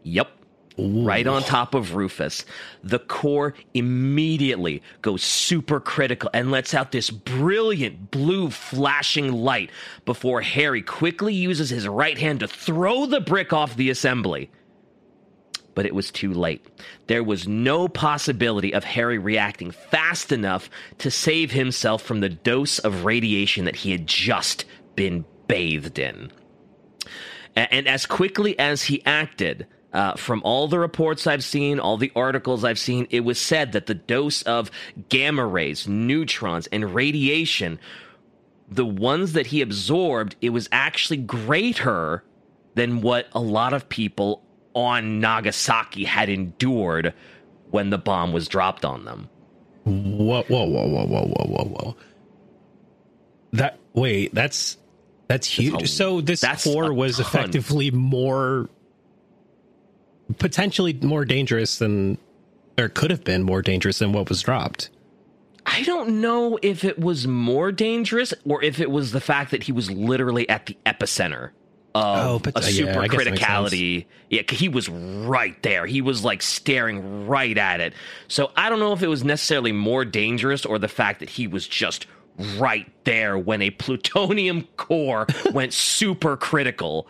Yep. 0.02 0.28
Ooh. 0.80 1.02
right 1.04 1.26
on 1.26 1.42
top 1.42 1.74
of 1.74 1.96
Rufus. 1.96 2.44
The 2.84 3.00
core 3.00 3.54
immediately 3.74 4.82
goes 5.02 5.22
super 5.22 5.80
critical 5.80 6.30
and 6.32 6.52
lets 6.52 6.72
out 6.72 6.92
this 6.92 7.10
brilliant 7.10 8.12
blue 8.12 8.50
flashing 8.50 9.32
light 9.32 9.70
before 10.04 10.40
Harry 10.40 10.82
quickly 10.82 11.34
uses 11.34 11.70
his 11.70 11.88
right 11.88 12.16
hand 12.16 12.40
to 12.40 12.48
throw 12.48 13.06
the 13.06 13.20
brick 13.20 13.52
off 13.52 13.74
the 13.74 13.90
assembly. 13.90 14.50
But 15.78 15.86
it 15.86 15.94
was 15.94 16.10
too 16.10 16.34
late. 16.34 16.66
There 17.06 17.22
was 17.22 17.46
no 17.46 17.86
possibility 17.86 18.74
of 18.74 18.82
Harry 18.82 19.16
reacting 19.16 19.70
fast 19.70 20.32
enough 20.32 20.68
to 20.98 21.08
save 21.08 21.52
himself 21.52 22.02
from 22.02 22.18
the 22.18 22.28
dose 22.28 22.80
of 22.80 23.04
radiation 23.04 23.64
that 23.64 23.76
he 23.76 23.92
had 23.92 24.04
just 24.04 24.64
been 24.96 25.24
bathed 25.46 26.00
in. 26.00 26.32
And 27.54 27.86
as 27.86 28.06
quickly 28.06 28.58
as 28.58 28.82
he 28.82 29.06
acted, 29.06 29.68
uh, 29.92 30.14
from 30.14 30.42
all 30.42 30.66
the 30.66 30.80
reports 30.80 31.28
I've 31.28 31.44
seen, 31.44 31.78
all 31.78 31.96
the 31.96 32.10
articles 32.16 32.64
I've 32.64 32.80
seen, 32.80 33.06
it 33.10 33.20
was 33.20 33.38
said 33.38 33.70
that 33.70 33.86
the 33.86 33.94
dose 33.94 34.42
of 34.42 34.72
gamma 35.08 35.46
rays, 35.46 35.86
neutrons, 35.86 36.66
and 36.72 36.92
radiation, 36.92 37.78
the 38.68 38.84
ones 38.84 39.34
that 39.34 39.46
he 39.46 39.62
absorbed, 39.62 40.34
it 40.40 40.50
was 40.50 40.68
actually 40.72 41.18
greater 41.18 42.24
than 42.74 43.00
what 43.00 43.28
a 43.32 43.40
lot 43.40 43.72
of 43.72 43.88
people 43.88 44.42
on 44.78 45.20
Nagasaki 45.20 46.04
had 46.04 46.28
endured 46.28 47.14
when 47.70 47.90
the 47.90 47.98
bomb 47.98 48.32
was 48.32 48.48
dropped 48.48 48.84
on 48.84 49.04
them. 49.04 49.28
Whoa, 49.84 50.42
whoa, 50.42 50.64
whoa, 50.64 50.86
whoa, 50.86 51.06
whoa, 51.06 51.26
whoa, 51.26 51.46
whoa, 51.46 51.64
whoa. 51.64 51.96
That 53.52 53.78
wait, 53.94 54.34
that's 54.34 54.76
that's 55.26 55.46
huge. 55.46 55.72
That's 55.72 55.84
a, 55.84 55.88
so 55.88 56.20
this 56.20 56.44
core 56.64 56.92
was 56.92 57.16
ton. 57.16 57.26
effectively 57.26 57.90
more 57.90 58.68
potentially 60.38 60.92
more 60.92 61.24
dangerous 61.24 61.78
than 61.78 62.18
or 62.78 62.88
could 62.88 63.10
have 63.10 63.24
been 63.24 63.42
more 63.42 63.62
dangerous 63.62 63.98
than 63.98 64.12
what 64.12 64.28
was 64.28 64.42
dropped. 64.42 64.90
I 65.64 65.82
don't 65.82 66.20
know 66.20 66.58
if 66.62 66.84
it 66.84 66.98
was 66.98 67.26
more 67.26 67.72
dangerous 67.72 68.32
or 68.44 68.62
if 68.62 68.80
it 68.80 68.90
was 68.90 69.12
the 69.12 69.20
fact 69.20 69.50
that 69.50 69.64
he 69.64 69.72
was 69.72 69.90
literally 69.90 70.48
at 70.48 70.66
the 70.66 70.76
epicenter 70.86 71.50
oh, 71.98 72.38
but, 72.38 72.58
a 72.58 72.62
super 72.62 72.90
yeah, 72.90 73.08
criticality. 73.08 74.06
Yeah, 74.30 74.42
he 74.50 74.68
was 74.68 74.88
right 74.88 75.60
there. 75.62 75.86
He 75.86 76.00
was 76.00 76.24
like 76.24 76.42
staring 76.42 77.26
right 77.26 77.56
at 77.56 77.80
it. 77.80 77.94
So 78.28 78.50
I 78.56 78.68
don't 78.68 78.80
know 78.80 78.92
if 78.92 79.02
it 79.02 79.08
was 79.08 79.24
necessarily 79.24 79.72
more 79.72 80.04
dangerous 80.04 80.64
or 80.64 80.78
the 80.78 80.88
fact 80.88 81.20
that 81.20 81.30
he 81.30 81.46
was 81.46 81.66
just 81.66 82.06
right 82.56 82.90
there 83.04 83.36
when 83.36 83.62
a 83.62 83.70
plutonium 83.70 84.66
core 84.76 85.26
went 85.52 85.72
super 85.72 86.36
critical. 86.36 87.08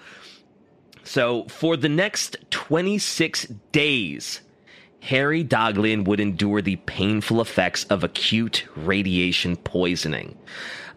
So 1.04 1.44
for 1.44 1.76
the 1.76 1.88
next 1.88 2.36
26 2.50 3.46
days, 3.72 4.40
Harry 5.00 5.44
Daghlian 5.44 6.04
would 6.04 6.20
endure 6.20 6.60
the 6.60 6.76
painful 6.76 7.40
effects 7.40 7.84
of 7.84 8.04
acute 8.04 8.66
radiation 8.76 9.56
poisoning. 9.56 10.36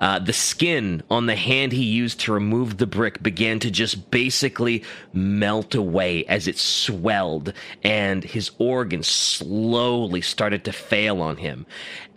Uh, 0.02 0.18
the 0.18 0.34
skin 0.34 1.04
on 1.12 1.28
the 1.28 1.36
hand 1.36 1.72
he 1.72 1.84
used 1.84 2.20
to 2.20 2.34
remove 2.34 2.78
the 2.78 2.88
brick 2.88 3.22
began 3.22 3.60
to 3.60 3.70
just 3.70 4.10
basically 4.10 4.84
melt 5.14 5.76
away 5.76 6.26
as 6.26 6.48
it 6.48 6.58
swelled, 6.58 7.54
and 7.84 8.24
his 8.24 8.52
organs 8.58 9.08
slowly 9.08 10.20
started 10.20 10.66
to 10.66 10.74
fail 10.74 11.22
on 11.22 11.38
him. 11.38 11.66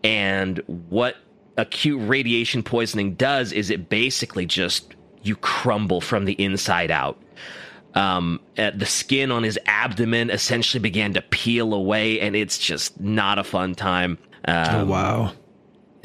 And 0.03 0.59
what 0.67 1.17
acute 1.57 2.01
radiation 2.09 2.63
poisoning 2.63 3.15
does 3.15 3.53
is 3.53 3.71
it 3.71 3.89
basically 3.89 4.47
just 4.47 4.95
you 5.23 5.37
crumble 5.37 6.01
from 6.01 6.25
the 6.25 6.33
inside 6.33 6.91
out. 6.91 7.21
Um, 7.95 8.41
uh, 8.59 8.73
the 8.75 8.87
skin 8.87 9.31
on 9.31 9.43
his 9.43 9.59
abdomen 9.67 10.31
essentially 10.31 10.81
began 10.81 11.13
to 11.15 11.23
peel 11.23 11.75
away, 11.75 12.21
and 12.21 12.35
it's 12.35 12.59
just 12.59 12.99
not 12.99 13.39
a 13.39 13.45
fun 13.45 13.75
time. 13.75 14.19
Um, 14.47 14.75
oh 14.75 14.85
wow! 14.87 15.33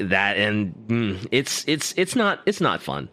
That 0.00 0.36
and 0.36 0.74
mm, 0.88 1.28
it's 1.30 1.64
it's 1.68 1.94
it's 1.96 2.16
not 2.16 2.40
it's 2.46 2.60
not 2.60 2.82
fun. 2.82 3.08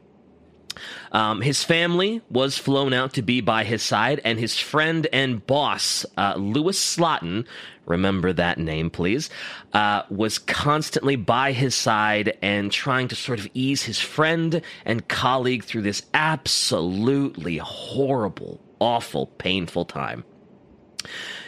Um, 1.11 1.41
his 1.41 1.63
family 1.63 2.21
was 2.29 2.57
flown 2.57 2.93
out 2.93 3.13
to 3.13 3.21
be 3.21 3.41
by 3.41 3.63
his 3.63 3.81
side, 3.81 4.21
and 4.23 4.39
his 4.39 4.57
friend 4.57 5.07
and 5.11 5.45
boss, 5.45 6.05
uh, 6.17 6.35
Louis 6.37 6.77
Slotin, 6.77 7.45
remember 7.85 8.33
that 8.33 8.57
name, 8.57 8.89
please, 8.89 9.29
uh, 9.73 10.03
was 10.09 10.37
constantly 10.37 11.15
by 11.15 11.51
his 11.51 11.75
side 11.75 12.37
and 12.41 12.71
trying 12.71 13.07
to 13.07 13.15
sort 13.15 13.39
of 13.39 13.47
ease 13.53 13.83
his 13.83 13.99
friend 13.99 14.61
and 14.85 15.07
colleague 15.07 15.63
through 15.63 15.83
this 15.83 16.03
absolutely 16.13 17.57
horrible, 17.57 18.61
awful, 18.79 19.27
painful 19.27 19.85
time. 19.85 20.23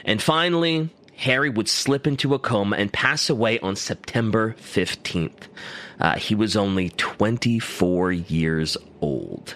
And 0.05 0.21
finally, 0.21 0.89
Harry 1.19 1.49
would 1.49 1.67
slip 1.67 2.07
into 2.07 2.33
a 2.33 2.39
coma 2.39 2.77
and 2.77 2.93
pass 2.93 3.29
away 3.29 3.59
on 3.59 3.75
September 3.75 4.55
15th. 4.57 5.49
Uh, 5.99 6.15
he 6.15 6.33
was 6.33 6.55
only 6.55 6.89
24 6.91 8.13
years 8.13 8.77
old. 9.01 9.55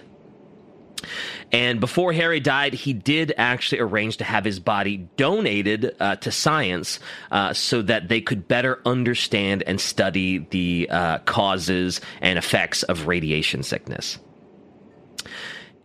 And 1.53 1.79
before 1.79 2.11
Harry 2.11 2.41
died, 2.41 2.73
he 2.73 2.91
did 2.91 3.33
actually 3.37 3.79
arrange 3.79 4.17
to 4.17 4.25
have 4.25 4.43
his 4.43 4.59
body 4.59 5.07
donated 5.15 5.95
uh, 6.01 6.17
to 6.17 6.31
science 6.31 6.99
uh, 7.31 7.53
so 7.53 7.81
that 7.83 8.09
they 8.09 8.19
could 8.19 8.45
better 8.45 8.81
understand 8.85 9.63
and 9.63 9.79
study 9.79 10.39
the 10.49 10.89
uh, 10.89 11.19
causes 11.19 12.01
and 12.19 12.37
effects 12.37 12.83
of 12.83 13.07
radiation 13.07 13.63
sickness. 13.63 14.19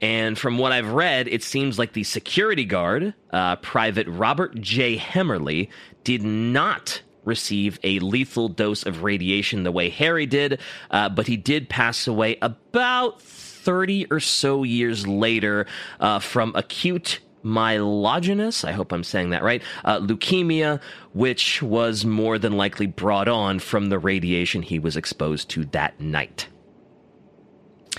And 0.00 0.38
from 0.38 0.58
what 0.58 0.72
I've 0.72 0.92
read, 0.92 1.28
it 1.28 1.42
seems 1.42 1.78
like 1.78 1.92
the 1.92 2.04
security 2.04 2.64
guard, 2.64 3.14
uh, 3.32 3.56
Private 3.56 4.06
Robert 4.06 4.60
J. 4.60 4.96
Hemmerly, 4.96 5.70
did 6.04 6.22
not 6.22 7.02
receive 7.24 7.78
a 7.82 7.98
lethal 7.98 8.48
dose 8.48 8.84
of 8.84 9.02
radiation 9.02 9.62
the 9.62 9.72
way 9.72 9.90
Harry 9.90 10.26
did, 10.26 10.60
uh, 10.90 11.08
but 11.08 11.26
he 11.26 11.36
did 11.36 11.68
pass 11.68 12.06
away 12.06 12.38
about 12.40 13.20
30 13.20 14.06
or 14.10 14.20
so 14.20 14.62
years 14.62 15.06
later 15.06 15.66
uh, 16.00 16.18
from 16.18 16.52
acute 16.54 17.20
myelogenous, 17.44 18.66
I 18.66 18.72
hope 18.72 18.92
I'm 18.92 19.04
saying 19.04 19.30
that 19.30 19.42
right, 19.42 19.62
uh, 19.84 20.00
leukemia, 20.00 20.80
which 21.12 21.62
was 21.62 22.04
more 22.04 22.38
than 22.38 22.56
likely 22.56 22.86
brought 22.86 23.28
on 23.28 23.58
from 23.58 23.88
the 23.88 23.98
radiation 23.98 24.62
he 24.62 24.78
was 24.78 24.96
exposed 24.96 25.50
to 25.50 25.64
that 25.66 26.00
night. 26.00 26.48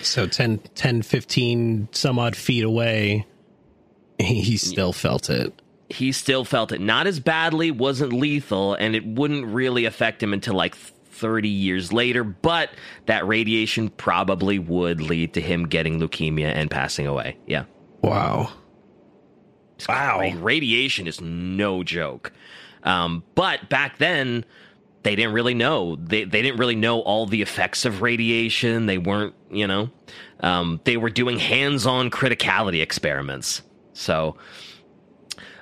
So 0.02 0.28
10, 0.28 0.60
10 0.76 1.02
15 1.02 1.90
some 1.92 2.20
odd 2.20 2.36
feet 2.36 2.64
away, 2.64 3.26
he 4.20 4.58
still 4.58 4.94
felt 4.94 5.30
it. 5.30 5.54
He 5.90 6.12
still 6.12 6.46
felt 6.46 6.72
it. 6.72 6.82
Not 6.82 7.08
as 7.08 7.20
badly, 7.20 7.72
wasn't 7.72 8.14
lethal, 8.14 8.76
and 8.76 8.96
it 8.96 9.06
wouldn't 9.06 9.48
really 9.48 9.86
affect 9.86 10.22
him 10.22 10.34
until 10.34 10.54
like 10.54 10.76
30 10.76 11.50
years 11.50 11.92
later, 11.92 12.24
but 12.24 12.70
that 13.08 13.28
radiation 13.28 13.90
probably 13.90 14.60
would 14.60 15.02
lead 15.02 15.34
to 15.34 15.42
him 15.42 15.68
getting 15.68 16.00
leukemia 16.00 16.54
and 16.54 16.72
passing 16.72 17.08
away. 17.08 17.38
Yeah. 17.46 17.66
Wow. 18.02 18.52
Wow. 19.88 20.32
Radiation 20.38 21.08
is 21.08 21.20
no 21.20 21.84
joke. 21.84 22.32
Um, 22.84 23.24
but 23.36 23.70
back 23.70 23.98
then, 23.98 24.46
they 25.04 25.16
didn't 25.16 25.34
really 25.34 25.54
know. 25.54 25.96
They 25.96 26.24
they 26.24 26.42
didn't 26.42 26.60
really 26.60 26.76
know 26.76 27.02
all 27.02 27.26
the 27.26 27.42
effects 27.42 27.86
of 27.86 28.02
radiation. 28.02 28.86
They 28.86 28.98
weren't, 28.98 29.34
you 29.50 29.68
know, 29.68 29.90
um, 30.42 30.82
they 30.84 30.98
were 30.98 31.10
doing 31.10 31.40
hands-on 31.40 32.10
criticality 32.10 32.82
experiments. 32.82 33.62
So, 33.94 34.38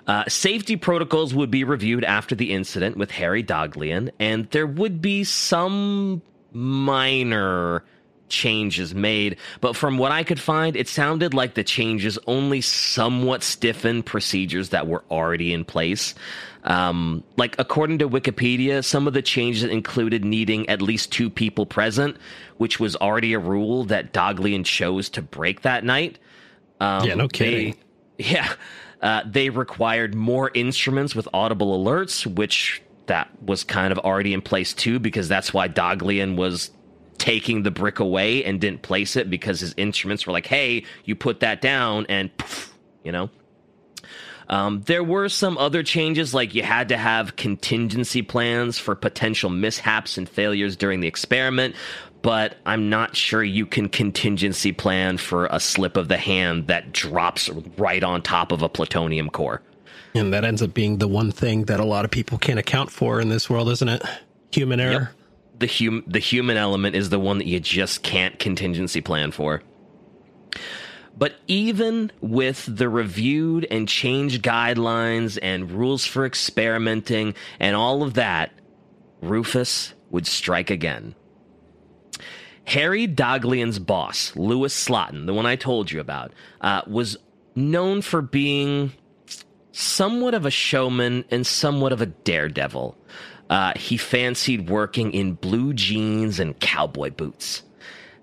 uh, 0.08 0.24
safety 0.28 0.76
protocols 0.76 1.34
would 1.34 1.52
be 1.52 1.64
reviewed 1.64 2.04
after 2.04 2.36
the 2.36 2.52
incident 2.54 2.98
with 2.98 3.12
Harry 3.12 3.44
Daghlian, 3.44 4.10
and 4.20 4.50
there 4.52 4.68
would 4.68 5.02
be 5.02 5.24
some 5.24 6.22
minor 6.52 7.84
changes 8.30 8.94
made. 8.94 9.38
But 9.62 9.76
from 9.76 9.98
what 9.98 10.12
I 10.12 10.24
could 10.24 10.40
find, 10.40 10.76
it 10.76 10.88
sounded 10.88 11.34
like 11.34 11.54
the 11.54 11.64
changes 11.64 12.18
only 12.28 12.62
somewhat 12.62 13.44
stiffened 13.44 14.06
procedures 14.06 14.70
that 14.70 14.88
were 14.88 15.04
already 15.10 15.54
in 15.54 15.66
place. 15.66 16.14
Um, 16.64 17.24
like 17.38 17.56
according 17.60 18.00
to 18.00 18.10
Wikipedia, 18.10 18.84
some 18.84 19.08
of 19.08 19.14
the 19.14 19.22
changes 19.22 19.64
included 19.64 20.26
needing 20.26 20.68
at 20.70 20.82
least 20.82 21.12
two 21.12 21.30
people 21.30 21.66
present, 21.66 22.18
which 22.58 22.80
was 22.80 22.96
already 22.98 23.34
a 23.34 23.40
rule 23.40 23.86
that 23.86 24.12
Daghlian 24.12 24.66
chose 24.66 25.10
to 25.12 25.22
break 25.22 25.62
that 25.62 25.86
night. 25.86 26.20
Um, 26.80 27.08
yeah, 27.08 27.16
no 27.16 27.28
kidding. 27.28 27.76
They, 28.18 28.24
yeah, 28.32 28.54
uh, 29.02 29.22
they 29.26 29.50
required 29.50 30.14
more 30.14 30.52
instruments 30.54 31.16
with 31.16 31.28
audible 31.34 31.84
alerts, 31.84 32.26
which 32.26 32.82
that 33.06 33.30
was 33.42 33.64
kind 33.64 33.94
of 33.94 34.00
already 34.00 34.34
in 34.34 34.42
place 34.42 34.74
too, 34.74 35.00
because 35.00 35.30
that's 35.30 35.54
why 35.54 35.70
Daghlian 35.70 36.36
was 36.36 36.72
taking 37.18 37.64
the 37.64 37.72
brick 37.72 38.00
away 38.00 38.44
and 38.44 38.62
didn't 38.62 38.82
place 38.82 39.16
it 39.16 39.30
because 39.30 39.60
his 39.60 39.74
instruments 39.78 40.26
were 40.26 40.34
like, 40.34 40.48
"Hey, 40.48 40.84
you 41.06 41.16
put 41.16 41.40
that 41.42 41.62
down," 41.62 42.06
and 42.10 42.36
poof, 42.38 42.74
you 43.04 43.12
know. 43.12 43.30
Um, 44.50 44.82
there 44.86 45.04
were 45.04 45.28
some 45.28 45.58
other 45.58 45.84
changes, 45.84 46.34
like 46.34 46.56
you 46.56 46.64
had 46.64 46.90
to 46.90 46.98
have 46.98 47.36
contingency 47.36 48.22
plans 48.22 48.78
for 48.78 48.96
potential 48.96 49.50
mishaps 49.50 50.18
and 50.18 50.28
failures 50.28 50.78
during 50.78 51.02
the 51.02 51.08
experiment, 51.08 51.76
but 52.22 52.58
I'm 52.66 52.90
not 52.90 53.16
sure 53.16 53.44
you 53.44 53.66
can 53.66 53.90
contingency 53.90 54.72
plan 54.72 55.18
for 55.18 55.48
a 55.48 55.60
slip 55.60 55.98
of 55.98 56.08
the 56.08 56.18
hand 56.18 56.68
that 56.68 56.94
drops 56.94 57.50
right 57.78 58.04
on 58.04 58.22
top 58.22 58.52
of 58.52 58.62
a 58.62 58.70
plutonium 58.70 59.30
core. 59.30 59.62
And 60.16 60.34
that 60.34 60.46
ends 60.46 60.62
up 60.62 60.74
being 60.74 60.98
the 60.98 61.08
one 61.08 61.32
thing 61.32 61.66
that 61.66 61.80
a 61.80 61.86
lot 61.86 62.06
of 62.06 62.12
people 62.12 62.38
can't 62.38 62.58
account 62.58 62.90
for 62.90 63.20
in 63.20 63.30
this 63.30 63.50
world, 63.50 63.70
isn't 63.70 63.90
it? 63.90 64.02
Human 64.52 64.80
error. 64.80 64.92
Yep. 64.92 65.17
The 65.60 65.68
hum 65.68 66.04
the 66.08 66.20
human 66.20 66.58
element 66.58 66.96
is 66.96 67.10
the 67.10 67.20
one 67.20 67.40
that 67.40 67.48
you 67.48 67.60
just 67.60 68.04
can't 68.04 68.38
contingency 68.38 69.02
plan 69.02 69.32
for. 69.32 69.62
But 71.18 71.34
even 71.48 72.12
with 72.22 72.66
the 72.68 72.88
reviewed 72.88 73.66
and 73.72 73.88
changed 73.88 74.44
guidelines 74.44 75.40
and 75.42 75.72
rules 75.72 76.06
for 76.06 76.26
experimenting 76.26 77.34
and 77.60 77.76
all 77.76 78.04
of 78.04 78.14
that, 78.14 78.52
Rufus 79.22 79.96
would 80.12 80.28
strike 80.28 80.70
again. 80.70 81.16
Harry 82.66 83.08
Daghlian's 83.08 83.80
boss, 83.80 84.36
Louis 84.36 84.74
Slotin, 84.74 85.26
the 85.26 85.34
one 85.34 85.46
I 85.46 85.56
told 85.56 85.92
you 85.92 86.00
about, 86.00 86.34
uh, 86.62 86.82
was 86.86 87.18
known 87.56 88.02
for 88.02 88.22
being 88.22 88.92
somewhat 89.72 90.34
of 90.34 90.46
a 90.46 90.52
showman 90.52 91.24
and 91.32 91.48
somewhat 91.48 91.94
of 91.94 92.02
a 92.02 92.08
daredevil. 92.08 92.98
Uh, 93.50 93.74
he 93.76 93.98
fancied 93.98 94.70
working 94.70 95.14
in 95.14 95.34
blue 95.34 95.74
jeans 95.74 96.40
and 96.40 96.60
cowboy 96.60 97.12
boots. 97.12 97.64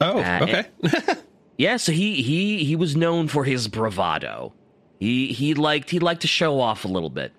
Oh, 0.00 0.18
uh, 0.18 0.40
okay. 0.42 0.66
Yeah, 1.56 1.76
so 1.76 1.92
he 1.92 2.22
he 2.22 2.64
he 2.64 2.76
was 2.76 2.96
known 2.96 3.28
for 3.28 3.44
his 3.44 3.68
bravado. 3.68 4.52
He 4.98 5.28
he 5.28 5.54
liked 5.54 5.90
he 5.90 5.98
liked 5.98 6.22
to 6.22 6.28
show 6.28 6.60
off 6.60 6.84
a 6.84 6.88
little 6.88 7.10
bit. 7.10 7.32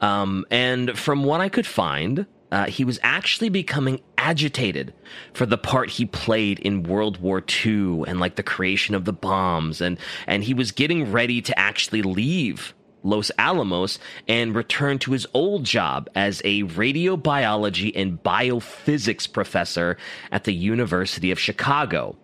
Um, 0.00 0.44
and 0.50 0.98
from 0.98 1.24
what 1.24 1.40
I 1.40 1.48
could 1.48 1.66
find, 1.66 2.26
uh, 2.52 2.66
he 2.66 2.84
was 2.84 2.98
actually 3.02 3.48
becoming 3.50 4.00
agitated 4.16 4.94
for 5.34 5.44
the 5.46 5.58
part 5.58 5.90
he 5.90 6.06
played 6.06 6.58
in 6.58 6.82
World 6.82 7.20
War 7.20 7.42
II 7.64 8.04
and 8.06 8.18
like 8.18 8.36
the 8.36 8.42
creation 8.42 8.94
of 8.94 9.04
the 9.04 9.12
bombs, 9.12 9.80
and 9.80 9.98
and 10.26 10.44
he 10.44 10.52
was 10.52 10.70
getting 10.70 11.10
ready 11.10 11.40
to 11.40 11.58
actually 11.58 12.02
leave 12.02 12.74
Los 13.02 13.30
Alamos 13.38 13.98
and 14.28 14.54
return 14.54 14.98
to 15.00 15.12
his 15.12 15.26
old 15.34 15.64
job 15.64 16.08
as 16.14 16.40
a 16.44 16.64
radiobiology 16.64 17.92
and 17.94 18.22
biophysics 18.22 19.30
professor 19.30 19.96
at 20.30 20.44
the 20.44 20.54
University 20.54 21.30
of 21.30 21.38
Chicago 21.38 22.16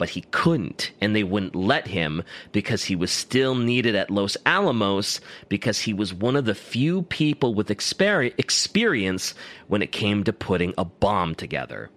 but 0.00 0.08
he 0.08 0.22
couldn't, 0.30 0.92
and 1.02 1.14
they 1.14 1.22
wouldn't 1.22 1.54
let 1.54 1.86
him 1.86 2.22
because 2.52 2.84
he 2.84 2.96
was 2.96 3.10
still 3.10 3.54
needed 3.54 3.94
at 3.94 4.10
Los 4.10 4.34
Alamos 4.46 5.20
because 5.50 5.80
he 5.80 5.92
was 5.92 6.14
one 6.14 6.36
of 6.36 6.46
the 6.46 6.54
few 6.54 7.02
people 7.02 7.52
with 7.52 7.68
exper- 7.68 8.32
experience 8.38 9.34
when 9.68 9.82
it 9.82 9.92
came 9.92 10.24
to 10.24 10.32
putting 10.32 10.72
a 10.78 10.86
bomb 10.86 11.34
together. 11.34 11.90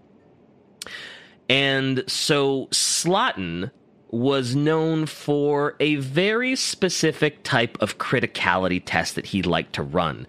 And 1.47 2.03
so 2.05 2.67
Slotin 2.71 3.71
was 4.13 4.55
known 4.55 5.07
for 5.07 5.75
a 5.79 5.95
very 5.95 6.55
specific 6.55 7.41
type 7.41 7.75
of 7.81 7.97
criticality 7.97 8.79
test 8.85 9.15
that 9.15 9.25
he 9.25 9.41
liked 9.41 9.73
to 9.73 9.81
run. 9.81 10.27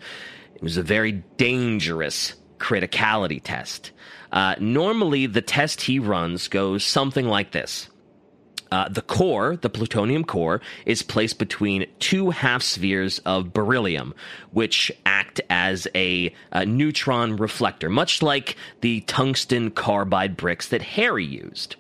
It 0.55 0.63
was 0.63 0.79
a 0.79 0.83
very 0.83 1.13
dangerous 1.37 2.33
criticality 2.57 3.43
test. 3.45 3.91
Uh, 4.33 4.55
normally, 4.59 5.27
the 5.27 5.43
test 5.43 5.83
he 5.83 5.99
runs 5.99 6.49
goes 6.49 6.83
something 6.83 7.27
like 7.27 7.53
this. 7.53 7.91
Uh, 8.73 8.89
the 8.89 9.03
core, 9.03 9.57
the 9.57 9.69
plutonium 9.69 10.25
core, 10.25 10.63
is 10.87 11.03
placed 11.03 11.39
between 11.39 11.87
two 11.99 12.31
half 12.31 12.63
spheres 12.63 13.19
of 13.21 13.53
beryllium, 13.53 14.15
which 14.51 14.91
act 15.05 15.43
as 15.51 15.87
a, 15.95 16.35
a, 16.53 16.65
neutron 16.65 17.37
reflector, 17.37 17.91
much 17.91 18.23
like 18.23 18.57
the 18.81 19.03
tungsten 19.03 19.71
carbide 19.71 20.39
bricks 20.39 20.69
that 20.69 20.81
Harry 20.81 21.27
used. 21.27 21.77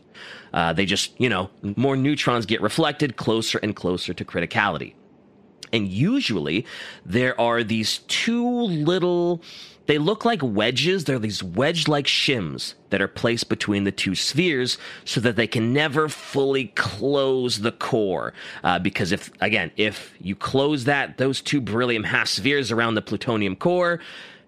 Uh, 0.55 0.73
they 0.73 0.87
just, 0.87 1.21
you 1.21 1.29
know, 1.29 1.51
more 1.77 1.97
neutrons 1.97 2.47
get 2.47 2.62
reflected 2.62 3.17
closer 3.17 3.59
and 3.59 3.77
closer 3.77 4.14
to 4.14 4.25
criticality. 4.25 4.95
And 5.73 5.88
usually, 5.88 6.64
there 7.05 7.38
are 7.38 7.64
these 7.64 7.99
two 8.07 8.49
little 8.49 9.43
they 9.87 9.99
look 9.99 10.25
like 10.25 10.40
wedges. 10.43 11.05
They're 11.05 11.19
these 11.19 11.43
wedge 11.43 11.88
like 11.88 12.07
shims 12.07 12.75
that 12.90 13.03
are 13.03 13.09
placed 13.09 13.49
between 13.49 13.85
the 13.85 13.93
two 13.93 14.14
spheres 14.14 14.79
so 15.05 15.21
that 15.21 15.37
they 15.37 15.47
can 15.47 15.73
never 15.73 16.09
fully 16.09 16.69
close 16.69 17.61
the 17.61 17.73
core. 17.73 18.33
Uh, 18.62 18.79
because 18.79 19.12
if, 19.12 19.31
again, 19.43 19.71
if 19.77 20.14
you 20.21 20.37
close 20.37 20.85
that, 20.85 21.19
those 21.19 21.43
two 21.43 21.61
beryllium 21.61 22.05
half 22.05 22.29
spheres 22.29 22.73
around 22.73 22.95
the 22.95 23.03
plutonium 23.03 23.57
core, 23.57 24.01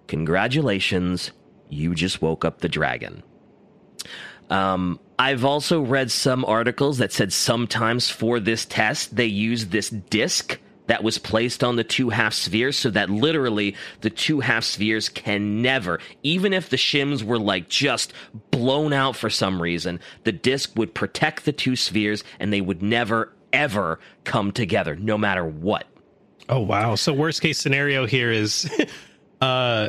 congratulations, 0.06 1.32
you 1.68 1.94
just 1.94 2.22
woke 2.22 2.44
up 2.44 2.60
the 2.60 2.68
dragon. 2.68 3.22
Um, 4.50 5.00
I've 5.18 5.44
also 5.44 5.80
read 5.80 6.10
some 6.10 6.44
articles 6.44 6.98
that 6.98 7.12
said 7.12 7.32
sometimes 7.32 8.10
for 8.10 8.38
this 8.38 8.64
test 8.64 9.16
they 9.16 9.26
use 9.26 9.66
this 9.66 9.90
disc 9.90 10.58
that 10.86 11.02
was 11.02 11.18
placed 11.18 11.64
on 11.64 11.76
the 11.76 11.84
two 11.84 12.10
half 12.10 12.32
spheres 12.32 12.76
so 12.78 12.90
that 12.90 13.10
literally 13.10 13.74
the 14.00 14.10
two 14.10 14.40
half 14.40 14.64
spheres 14.64 15.08
can 15.08 15.62
never, 15.62 16.00
even 16.22 16.52
if 16.52 16.70
the 16.70 16.76
shims 16.76 17.22
were 17.22 17.38
like 17.38 17.68
just 17.68 18.12
blown 18.50 18.92
out 18.92 19.16
for 19.16 19.30
some 19.30 19.60
reason, 19.60 20.00
the 20.24 20.32
disc 20.32 20.72
would 20.76 20.94
protect 20.94 21.44
the 21.44 21.52
two 21.52 21.76
spheres 21.76 22.22
and 22.38 22.52
they 22.52 22.60
would 22.60 22.82
never, 22.82 23.32
ever 23.52 23.98
come 24.24 24.52
together, 24.52 24.96
no 24.96 25.18
matter 25.18 25.44
what. 25.44 25.86
Oh, 26.48 26.60
wow. 26.60 26.94
So, 26.94 27.12
worst 27.12 27.42
case 27.42 27.58
scenario 27.58 28.06
here 28.06 28.30
is 28.30 28.70
uh, 29.40 29.88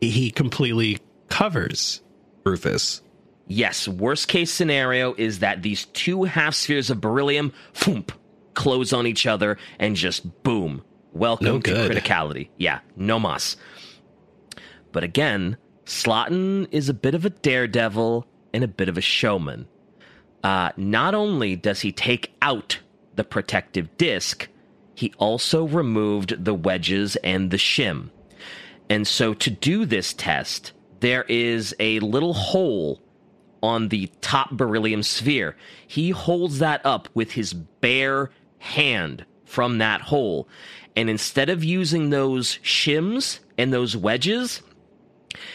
he 0.00 0.32
completely 0.32 0.98
covers 1.28 2.00
Rufus. 2.44 3.02
Yes, 3.52 3.86
worst 3.86 4.28
case 4.28 4.50
scenario 4.50 5.12
is 5.18 5.40
that 5.40 5.60
these 5.60 5.84
two 5.84 6.24
half 6.24 6.54
spheres 6.54 6.88
of 6.88 7.02
beryllium, 7.02 7.52
foomp, 7.74 8.08
close 8.54 8.94
on 8.94 9.06
each 9.06 9.26
other, 9.26 9.58
and 9.78 9.94
just 9.94 10.42
boom. 10.42 10.82
Welcome 11.12 11.46
no 11.46 11.60
to 11.60 11.70
criticality. 11.70 12.48
Yeah, 12.56 12.80
no 12.96 13.20
mas. 13.20 13.58
But 14.90 15.04
again, 15.04 15.58
Slotin 15.84 16.66
is 16.70 16.88
a 16.88 16.94
bit 16.94 17.14
of 17.14 17.26
a 17.26 17.30
daredevil 17.30 18.26
and 18.54 18.64
a 18.64 18.68
bit 18.68 18.88
of 18.88 18.96
a 18.96 19.02
showman. 19.02 19.68
Uh, 20.42 20.70
not 20.78 21.14
only 21.14 21.54
does 21.54 21.82
he 21.82 21.92
take 21.92 22.32
out 22.40 22.78
the 23.16 23.24
protective 23.24 23.94
disc, 23.98 24.48
he 24.94 25.12
also 25.18 25.64
removed 25.68 26.42
the 26.42 26.54
wedges 26.54 27.16
and 27.16 27.50
the 27.50 27.58
shim. 27.58 28.08
And 28.88 29.06
so 29.06 29.34
to 29.34 29.50
do 29.50 29.84
this 29.84 30.14
test, 30.14 30.72
there 31.00 31.24
is 31.24 31.74
a 31.78 32.00
little 32.00 32.32
hole 32.32 33.02
on 33.62 33.88
the 33.88 34.10
top 34.20 34.50
beryllium 34.50 35.02
sphere. 35.02 35.56
He 35.86 36.10
holds 36.10 36.58
that 36.58 36.84
up 36.84 37.08
with 37.14 37.32
his 37.32 37.52
bare 37.52 38.30
hand 38.58 39.24
from 39.44 39.78
that 39.78 40.00
hole. 40.00 40.48
And 40.96 41.08
instead 41.08 41.48
of 41.48 41.64
using 41.64 42.10
those 42.10 42.58
shims 42.58 43.38
and 43.56 43.72
those 43.72 43.96
wedges, 43.96 44.62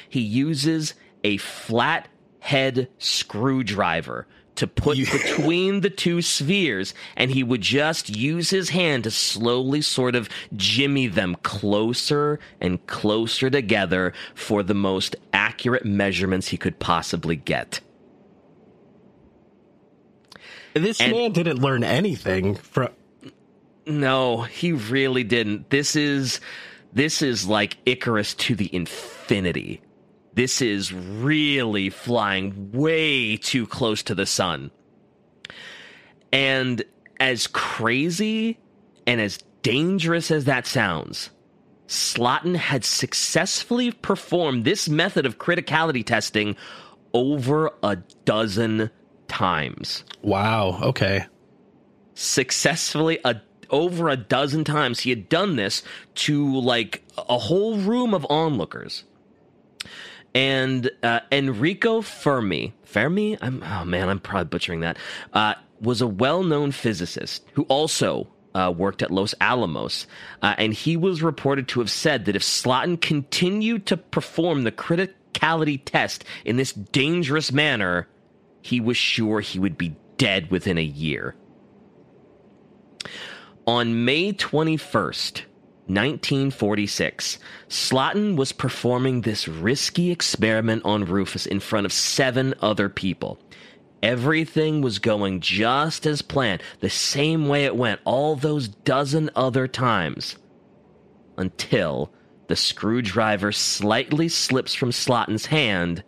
he 0.09 0.21
uses 0.21 0.93
a 1.23 1.37
flat 1.37 2.07
head 2.39 2.87
screwdriver 2.97 4.27
to 4.55 4.67
put 4.67 4.97
between 4.97 5.81
the 5.81 5.89
two 5.89 6.21
spheres, 6.21 6.93
and 7.15 7.29
he 7.29 7.43
would 7.43 7.61
just 7.61 8.09
use 8.09 8.49
his 8.49 8.69
hand 8.69 9.03
to 9.03 9.11
slowly 9.11 9.81
sort 9.81 10.15
of 10.15 10.29
jimmy 10.55 11.07
them 11.07 11.35
closer 11.43 12.39
and 12.59 12.85
closer 12.87 13.49
together 13.49 14.13
for 14.33 14.63
the 14.63 14.73
most 14.73 15.15
accurate 15.31 15.85
measurements 15.85 16.47
he 16.47 16.57
could 16.57 16.79
possibly 16.79 17.35
get. 17.35 17.79
This 20.83 20.99
and, 21.01 21.11
man 21.11 21.31
didn't 21.31 21.59
learn 21.59 21.83
anything 21.83 22.55
from. 22.55 22.89
No, 23.85 24.41
he 24.41 24.73
really 24.73 25.23
didn't. 25.23 25.69
This 25.69 25.95
is 25.95 26.41
this 26.93 27.21
is 27.21 27.47
like 27.47 27.77
Icarus 27.85 28.33
to 28.35 28.55
the 28.55 28.73
infinity. 28.73 29.81
This 30.33 30.61
is 30.61 30.93
really 30.93 31.89
flying 31.89 32.71
way 32.71 33.37
too 33.37 33.65
close 33.65 34.03
to 34.03 34.15
the 34.15 34.25
sun. 34.25 34.71
And 36.31 36.83
as 37.19 37.47
crazy 37.47 38.59
and 39.07 39.19
as 39.19 39.39
dangerous 39.63 40.29
as 40.29 40.45
that 40.45 40.67
sounds, 40.67 41.29
Slotin 41.87 42.55
had 42.55 42.83
successfully 42.83 43.91
performed 43.91 44.65
this 44.65 44.89
method 44.89 45.25
of 45.25 45.37
criticality 45.37 46.05
testing 46.05 46.55
over 47.13 47.71
a 47.81 47.95
dozen 48.25 48.91
times. 49.27 50.03
Wow. 50.21 50.79
Okay. 50.81 51.25
Successfully 52.13 53.19
a 53.23 53.41
over 53.69 54.09
a 54.09 54.17
dozen 54.17 54.63
times. 54.63 55.01
He 55.01 55.09
had 55.09 55.29
done 55.29 55.55
this 55.55 55.83
to 56.15 56.59
like 56.59 57.03
a 57.17 57.37
whole 57.37 57.77
room 57.77 58.13
of 58.13 58.25
onlookers. 58.29 59.03
And 60.33 60.91
uh, 61.01 61.21
Enrico 61.31 62.01
Fermi, 62.01 62.73
Fermi, 62.83 63.37
I'm 63.41 63.63
oh 63.63 63.85
man, 63.85 64.09
I'm 64.09 64.19
probably 64.19 64.49
butchering 64.49 64.81
that. 64.81 64.97
Uh, 65.33 65.55
was 65.79 66.01
a 66.01 66.07
well-known 66.07 66.71
physicist 66.71 67.43
who 67.53 67.63
also 67.63 68.27
uh, 68.55 68.73
worked 68.75 69.01
at 69.03 69.11
Los 69.11 69.35
Alamos, 69.39 70.07
uh, 70.41 70.55
and 70.57 70.73
he 70.73 70.97
was 70.97 71.21
reported 71.21 71.67
to 71.69 71.79
have 71.79 71.91
said 71.91 72.25
that 72.25 72.35
if 72.35 72.41
Slotin 72.41 72.99
continued 72.99 73.85
to 73.87 73.97
perform 73.97 74.63
the 74.63 74.71
criticality 74.71 75.79
test 75.83 76.23
in 76.45 76.57
this 76.57 76.73
dangerous 76.73 77.51
manner, 77.51 78.07
he 78.67 78.81
was 78.81 78.97
sure 78.97 79.39
he 79.39 79.59
would 79.59 79.77
be 79.77 79.95
dead 80.17 80.51
within 80.51 80.77
a 80.77 80.83
year. 80.83 81.35
On 83.65 84.03
May 84.03 84.33
21st, 84.33 85.43
1946, 85.87 87.39
Slotin 87.69 88.35
was 88.35 88.51
performing 88.51 89.21
this 89.21 89.47
risky 89.47 90.11
experiment 90.11 90.83
on 90.83 91.05
Rufus 91.05 91.45
in 91.45 91.61
front 91.61 91.85
of 91.85 91.93
seven 91.93 92.53
other 92.61 92.89
people. 92.89 93.39
Everything 94.03 94.81
was 94.81 94.99
going 94.99 95.39
just 95.39 96.05
as 96.05 96.21
planned, 96.21 96.61
the 96.81 96.89
same 96.89 97.47
way 97.47 97.63
it 97.63 97.75
went 97.75 98.01
all 98.03 98.35
those 98.35 98.67
dozen 98.67 99.29
other 99.33 99.65
times. 99.67 100.35
Until 101.37 102.11
the 102.47 102.57
screwdriver 102.57 103.53
slightly 103.53 104.27
slips 104.27 104.73
from 104.73 104.91
Slotin's 104.91 105.45
hand 105.45 106.03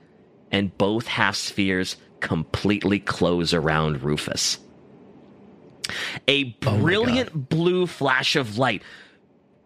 and 0.52 0.78
both 0.78 1.08
half 1.08 1.36
spheres 1.36 1.96
completely 2.22 3.00
close 3.00 3.54
around 3.54 4.04
Rufus. 4.04 4.60
A 6.28 6.56
Oh 6.66 6.78
brilliant 6.78 7.50
blue 7.50 7.88
flash 7.88 8.36
of 8.36 8.58
light 8.58 8.84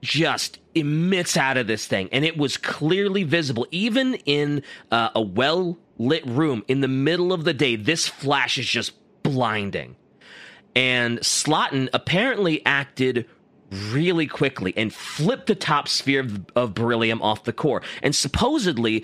just 0.01 0.59
emits 0.75 1.37
out 1.37 1.57
of 1.57 1.67
this 1.67 1.85
thing, 1.85 2.09
and 2.11 2.25
it 2.25 2.37
was 2.37 2.57
clearly 2.57 3.23
visible, 3.23 3.67
even 3.71 4.15
in 4.25 4.63
uh, 4.91 5.09
a 5.15 5.21
well 5.21 5.77
lit 5.97 6.25
room 6.25 6.63
in 6.67 6.81
the 6.81 6.87
middle 6.87 7.31
of 7.33 7.43
the 7.43 7.53
day. 7.53 7.75
This 7.75 8.07
flash 8.07 8.57
is 8.57 8.65
just 8.65 8.93
blinding. 9.23 9.95
And 10.75 11.19
Slotin 11.19 11.89
apparently 11.93 12.65
acted 12.65 13.27
really 13.91 14.27
quickly 14.27 14.73
and 14.75 14.93
flipped 14.93 15.47
the 15.47 15.55
top 15.55 15.87
sphere 15.87 16.21
of, 16.21 16.45
of 16.55 16.73
beryllium 16.73 17.21
off 17.21 17.43
the 17.43 17.53
core. 17.53 17.81
And 18.01 18.15
supposedly, 18.15 19.03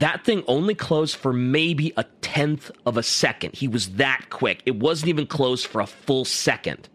that 0.00 0.24
thing 0.24 0.42
only 0.46 0.74
closed 0.74 1.14
for 1.16 1.32
maybe 1.32 1.92
a 1.96 2.04
tenth 2.22 2.70
of 2.84 2.96
a 2.96 3.02
second. 3.02 3.54
He 3.54 3.68
was 3.68 3.92
that 3.92 4.26
quick. 4.30 4.62
It 4.66 4.76
wasn't 4.76 5.10
even 5.10 5.26
closed 5.26 5.66
for 5.66 5.80
a 5.80 5.86
full 5.86 6.24
second. 6.24 6.88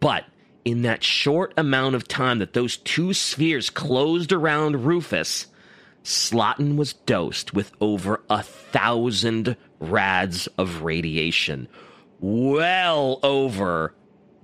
But 0.00 0.24
in 0.64 0.82
that 0.82 1.04
short 1.04 1.54
amount 1.56 1.94
of 1.94 2.08
time 2.08 2.40
that 2.40 2.52
those 2.52 2.76
two 2.76 3.14
spheres 3.14 3.70
closed 3.70 4.32
around 4.32 4.84
Rufus, 4.84 5.46
Slotin 6.02 6.76
was 6.76 6.94
dosed 6.94 7.54
with 7.54 7.70
over 7.80 8.22
a 8.28 8.42
thousand 8.42 9.56
rads 9.78 10.48
of 10.58 10.82
radiation, 10.82 11.68
well 12.18 13.20
over 13.22 13.94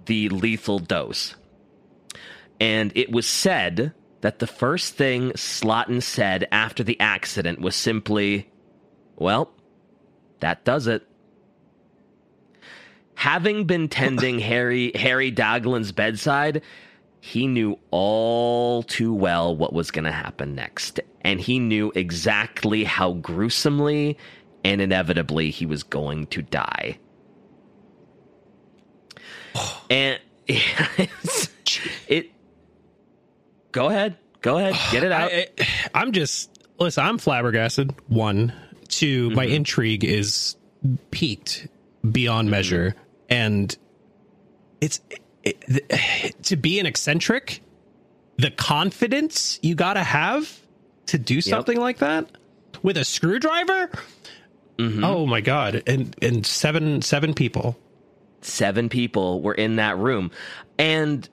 the 0.07 0.29
lethal 0.29 0.79
dose. 0.79 1.35
And 2.61 2.93
it 2.95 3.11
was 3.11 3.27
said 3.27 3.93
that 4.21 4.39
the 4.39 4.47
first 4.47 4.95
thing 4.95 5.33
Slotin 5.33 6.03
said 6.03 6.47
after 6.51 6.83
the 6.83 6.99
accident 7.01 7.61
was 7.61 7.77
simply, 7.77 8.51
Well, 9.17 9.53
that 10.41 10.65
does 10.65 10.87
it. 10.87 11.07
Having 13.15 13.65
been 13.65 13.89
tending 13.89 14.39
Harry 14.41 14.93
Harry 14.95 15.33
Daghlian's 15.33 15.93
bedside, 15.93 16.63
he 17.21 17.47
knew 17.47 17.79
all 17.91 18.83
too 18.83 19.13
well 19.13 19.57
what 19.57 19.73
was 19.73 19.91
going 19.91 20.05
to 20.05 20.13
happen 20.13 20.55
next, 20.55 21.01
and 21.23 21.41
he 21.41 21.59
knew 21.59 21.93
exactly 21.95 22.85
how 22.85 23.15
gruesomely 23.15 24.17
and 24.65 24.81
inevitably 24.81 25.51
he 25.51 25.67
was 25.67 25.83
going 25.83 26.27
to 26.29 26.43
die. 26.43 26.99
and 29.91 30.21
it. 32.09 32.31
Go 33.73 33.89
ahead. 33.89 34.17
Go 34.41 34.59
ahead. 34.59 34.75
Get 34.93 35.05
it 35.05 35.13
out. 35.13 35.31
I, 35.31 36.03
am 36.03 36.13
just 36.13 36.51
listen. 36.79 37.05
I'm 37.05 37.19
flabbergasted. 37.19 37.95
One, 38.09 38.53
2 38.89 39.29
Mm-hmm. 39.29 39.37
My 39.37 39.45
intrigue 39.45 40.05
is 40.05 40.57
piqued 41.11 41.69
beyond 42.11 42.47
Mm-hmm. 42.47 42.51
measure, 42.53 42.95
and 43.29 43.77
it's 44.81 45.01
it, 45.43 45.57
it, 45.69 46.43
to 46.45 46.57
be 46.57 46.79
an 46.81 46.87
eccentric. 46.87 47.63
The 48.37 48.51
confidence 48.53 49.59
you 49.63 49.75
got 49.75 49.95
to 49.95 50.03
have 50.05 50.61
to 51.07 51.19
do 51.19 51.41
something 51.41 51.79
like 51.79 51.99
that 51.99 52.31
with 52.85 52.97
a 52.97 53.05
screwdriver. 53.05 53.91
Mm-hmm. 54.79 55.03
Oh 55.03 55.27
my 55.27 55.41
god! 55.41 55.83
And 55.89 56.15
and 56.23 56.47
seven 56.47 57.03
seven 57.03 57.35
people. 57.35 57.77
seven 58.43 58.89
people 58.89 59.43
were 59.43 59.55
in 59.55 59.77
that 59.77 59.99
room 59.99 60.31
and 60.79 61.29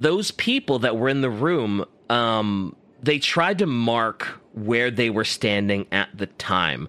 those 0.00 0.30
people 0.32 0.80
that 0.80 0.96
were 0.96 1.08
in 1.08 1.20
the 1.20 1.30
room 1.30 1.84
um, 2.10 2.76
they 3.02 3.18
tried 3.18 3.58
to 3.58 3.66
mark 3.66 4.40
where 4.52 4.90
they 4.90 5.10
were 5.10 5.24
standing 5.24 5.86
at 5.92 6.08
the 6.16 6.26
time 6.26 6.88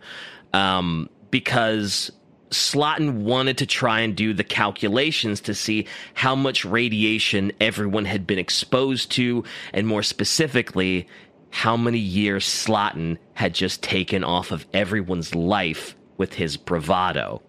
um, 0.53 1.09
because 1.31 2.11
Slotin 2.51 3.23
wanted 3.23 3.57
to 3.57 3.65
try 3.65 3.99
and 4.01 4.15
do 4.15 4.33
the 4.33 4.43
calculations 4.43 5.41
to 5.41 5.53
see 5.53 5.87
how 6.13 6.35
much 6.35 6.63
radiation 6.63 7.51
everyone 7.59 8.05
had 8.05 8.25
been 8.25 8.39
exposed 8.39 9.11
to, 9.11 9.43
and 9.73 9.87
more 9.87 10.03
specifically, 10.03 11.07
how 11.49 11.75
many 11.75 11.99
years 11.99 12.45
Slotin 12.45 13.17
had 13.33 13.53
just 13.53 13.81
taken 13.81 14.23
off 14.23 14.51
of 14.51 14.65
everyone's 14.73 15.35
life 15.35 15.95
with 16.17 16.33
his 16.33 16.55
bravado. 16.55 17.41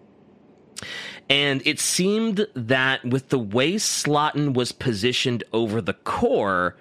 And 1.29 1.61
it 1.65 1.79
seemed 1.79 2.47
that 2.53 3.03
with 3.03 3.29
the 3.29 3.39
way 3.39 3.73
Slotin 3.73 4.53
was 4.53 4.71
positioned 4.71 5.43
over 5.51 5.81
the 5.81 5.93
core, 5.93 6.77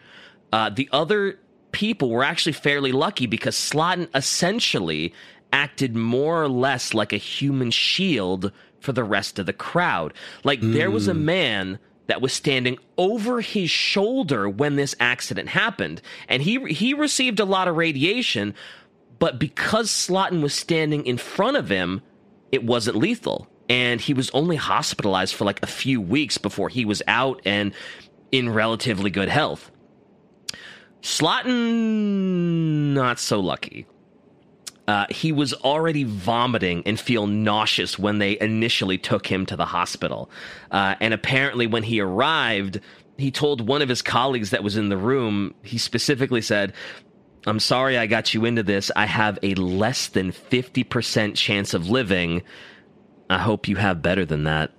uh, 0.52 0.70
the 0.70 0.88
other 0.92 1.38
people 1.72 2.10
were 2.10 2.22
actually 2.22 2.52
fairly 2.52 2.92
lucky 2.92 3.26
because 3.26 3.56
Slotin 3.56 4.08
essentially 4.14 5.12
acted 5.52 5.96
more 5.96 6.42
or 6.42 6.48
less 6.48 6.94
like 6.94 7.12
a 7.12 7.18
human 7.18 7.70
shield 7.70 8.52
for 8.80 8.92
the 8.92 9.04
rest 9.04 9.38
of 9.38 9.46
the 9.46 9.52
crowd. 9.52 10.14
Like 10.44 10.60
there 10.60 10.90
was 10.90 11.08
a 11.08 11.14
man 11.14 11.78
that 12.06 12.20
was 12.20 12.32
standing 12.32 12.78
over 12.96 13.40
his 13.40 13.68
shoulder 13.68 14.48
when 14.48 14.76
this 14.76 14.94
accident 15.00 15.48
happened, 15.48 16.00
and 16.28 16.42
he 16.42 16.72
he 16.72 16.94
received 16.94 17.40
a 17.40 17.44
lot 17.44 17.66
of 17.68 17.76
radiation, 17.76 18.54
but 19.18 19.38
because 19.38 19.90
Slotin 19.90 20.40
was 20.40 20.54
standing 20.54 21.04
in 21.04 21.18
front 21.18 21.56
of 21.56 21.68
him, 21.68 22.00
it 22.52 22.64
wasn't 22.64 22.96
lethal. 22.96 23.48
And 23.68 24.00
he 24.00 24.14
was 24.14 24.30
only 24.30 24.56
hospitalized 24.56 25.34
for 25.34 25.44
like 25.44 25.62
a 25.62 25.66
few 25.66 26.00
weeks 26.00 26.38
before 26.38 26.68
he 26.68 26.84
was 26.84 27.02
out 27.06 27.40
and 27.44 27.72
in 28.30 28.48
relatively 28.48 29.10
good 29.10 29.28
health. 29.28 29.70
Slotin, 31.02 32.94
not 32.94 33.18
so 33.18 33.40
lucky. 33.40 33.86
Uh, 34.88 35.06
he 35.10 35.32
was 35.32 35.52
already 35.52 36.04
vomiting 36.04 36.82
and 36.86 36.98
feel 36.98 37.26
nauseous 37.26 37.98
when 37.98 38.18
they 38.18 38.38
initially 38.40 38.98
took 38.98 39.26
him 39.26 39.44
to 39.46 39.56
the 39.56 39.64
hospital. 39.64 40.30
Uh, 40.70 40.94
and 41.00 41.12
apparently, 41.12 41.66
when 41.66 41.82
he 41.82 42.00
arrived, 42.00 42.80
he 43.18 43.30
told 43.30 43.66
one 43.66 43.82
of 43.82 43.88
his 43.88 44.02
colleagues 44.02 44.50
that 44.50 44.62
was 44.62 44.76
in 44.76 44.88
the 44.88 44.96
room, 44.96 45.54
he 45.62 45.78
specifically 45.78 46.40
said, 46.40 46.72
I'm 47.46 47.60
sorry 47.60 47.96
I 47.96 48.06
got 48.06 48.34
you 48.34 48.44
into 48.44 48.62
this. 48.62 48.90
I 48.94 49.06
have 49.06 49.38
a 49.42 49.54
less 49.54 50.08
than 50.08 50.32
50% 50.32 51.34
chance 51.36 51.74
of 51.74 51.88
living. 51.88 52.42
I 53.28 53.38
hope 53.38 53.68
you 53.68 53.76
have 53.76 54.02
better 54.02 54.24
than 54.24 54.44
that. 54.44 54.70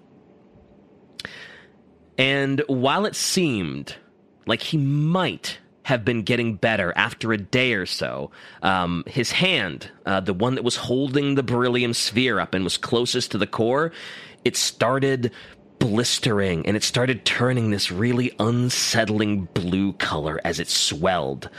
And 2.18 2.64
while 2.68 3.06
it 3.06 3.16
seemed 3.16 3.96
like 4.46 4.62
he 4.62 4.78
might 4.78 5.60
have 5.84 6.04
been 6.04 6.24
getting 6.24 6.56
better 6.56 6.92
after 6.96 7.32
a 7.32 7.38
day 7.38 7.74
or 7.74 7.86
so, 7.86 8.32
um, 8.62 9.04
his 9.08 9.32
hand, 9.32 9.92
uh, 10.06 10.20
the 10.20 10.34
one 10.34 10.56
that 10.56 10.64
was 10.64 10.76
holding 10.76 11.36
the 11.36 11.44
beryllium 11.44 11.94
sphere 11.94 12.40
up 12.40 12.54
and 12.54 12.64
was 12.64 12.78
closest 12.78 13.32
to 13.32 13.38
the 13.38 13.48
core, 13.48 13.92
it 14.44 14.58
started 14.58 15.32
blistering 15.80 16.66
and 16.66 16.76
it 16.76 16.84
started 16.84 17.24
turning 17.24 17.70
this 17.70 17.92
really 17.92 18.34
unsettling 18.40 19.48
blue 19.54 19.94
color 19.94 20.42
as 20.44 20.60
it 20.60 20.68
swelled. 20.68 21.50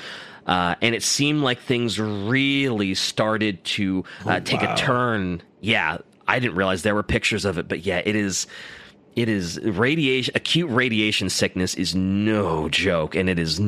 Uh, 0.47 0.75
and 0.81 0.95
it 0.95 1.03
seemed 1.03 1.43
like 1.43 1.61
things 1.61 2.01
really 2.01 2.95
started 2.95 3.63
to 3.65 4.05
uh, 4.27 4.41
take 4.41 4.63
a 4.63 4.75
turn. 4.77 5.43
Yeah, 5.61 5.99
I 6.29 6.39
didn't 6.39 6.57
realize 6.57 6.83
there 6.83 6.95
were 6.95 7.03
pictures 7.03 7.45
of 7.45 7.59
it, 7.59 7.67
but 7.69 7.81
yeah, 7.81 8.03
it 8.05 8.15
is. 8.15 8.47
It 9.17 9.29
is 9.29 9.59
radiation. 9.61 10.33
Acute 10.37 10.71
radiation 10.71 11.29
sickness 11.29 11.75
is 11.75 11.93
no 11.95 12.69
joke, 12.69 13.17
and 13.17 13.29
it 13.29 13.39
is. 13.39 13.59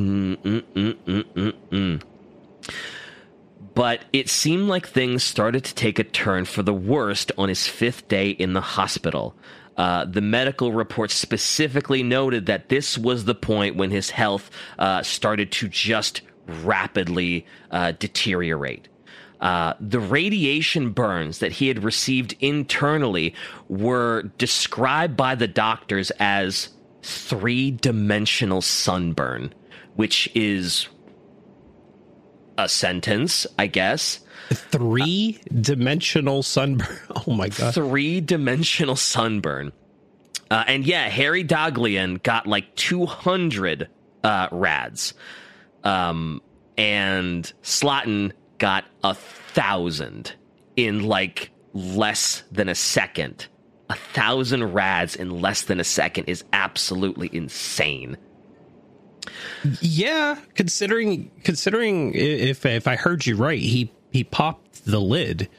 But 3.73 4.05
it 4.13 4.29
seemed 4.29 4.69
like 4.69 4.87
things 4.87 5.23
started 5.23 5.65
to 5.65 5.75
take 5.75 5.99
a 5.99 6.05
turn 6.05 6.45
for 6.45 6.63
the 6.63 6.73
worst 6.73 7.33
on 7.37 7.49
his 7.49 7.67
fifth 7.67 8.07
day 8.07 8.29
in 8.29 8.53
the 8.53 8.61
hospital. 8.61 9.35
Uh, 9.75 10.05
the 10.05 10.21
medical 10.21 10.71
reports 10.71 11.13
specifically 11.15 12.03
noted 12.03 12.45
that 12.45 12.69
this 12.69 12.97
was 12.97 13.25
the 13.25 13.35
point 13.35 13.75
when 13.75 13.89
his 13.89 14.09
health 14.09 14.51
uh, 14.77 15.01
started 15.01 15.51
to 15.53 15.67
just 15.67 16.21
rapidly 16.63 17.45
uh, 17.71 17.91
deteriorate. 17.93 18.87
Uh, 19.41 19.73
the 19.79 19.99
radiation 19.99 20.91
burns 20.91 21.39
that 21.39 21.51
he 21.53 21.67
had 21.67 21.83
received 21.83 22.35
internally 22.39 23.33
were 23.69 24.23
described 24.37 25.17
by 25.17 25.33
the 25.33 25.47
doctors 25.47 26.11
as 26.19 26.69
three 27.01 27.71
dimensional 27.71 28.61
sunburn, 28.61 29.51
which 29.95 30.29
is 30.35 30.87
a 32.57 32.69
sentence, 32.69 33.47
I 33.57 33.65
guess. 33.65 34.19
Three 34.49 35.39
dimensional 35.59 36.43
sunburn. 36.43 36.97
Oh 37.27 37.33
my 37.33 37.49
god. 37.49 37.73
Three 37.73 38.21
dimensional 38.21 38.95
sunburn. 38.95 39.71
Uh, 40.49 40.63
and 40.67 40.85
yeah, 40.85 41.07
Harry 41.07 41.43
Daghlian 41.43 42.21
got 42.23 42.45
like 42.45 42.75
200 42.75 43.87
uh, 44.23 44.47
rads, 44.51 45.13
um, 45.83 46.41
and 46.77 47.51
Slotin 47.63 48.33
got 48.61 48.85
a 49.03 49.15
thousand 49.15 50.33
in 50.75 51.03
like 51.03 51.49
less 51.73 52.43
than 52.51 52.69
a 52.69 52.75
second. 52.75 53.47
A 53.89 53.95
thousand 53.95 54.71
rads 54.71 55.15
in 55.15 55.41
less 55.41 55.63
than 55.63 55.79
a 55.79 55.83
second 55.83 56.25
is 56.25 56.43
absolutely 56.53 57.27
insane. 57.33 58.17
Yeah, 59.81 60.37
considering 60.53 61.31
considering 61.43 62.13
if 62.13 62.63
if 62.65 62.87
I 62.87 62.95
heard 62.95 63.25
you 63.25 63.35
right, 63.35 63.59
he 63.59 63.91
he 64.11 64.23
popped 64.23 64.85
the 64.85 65.01
lid. 65.01 65.49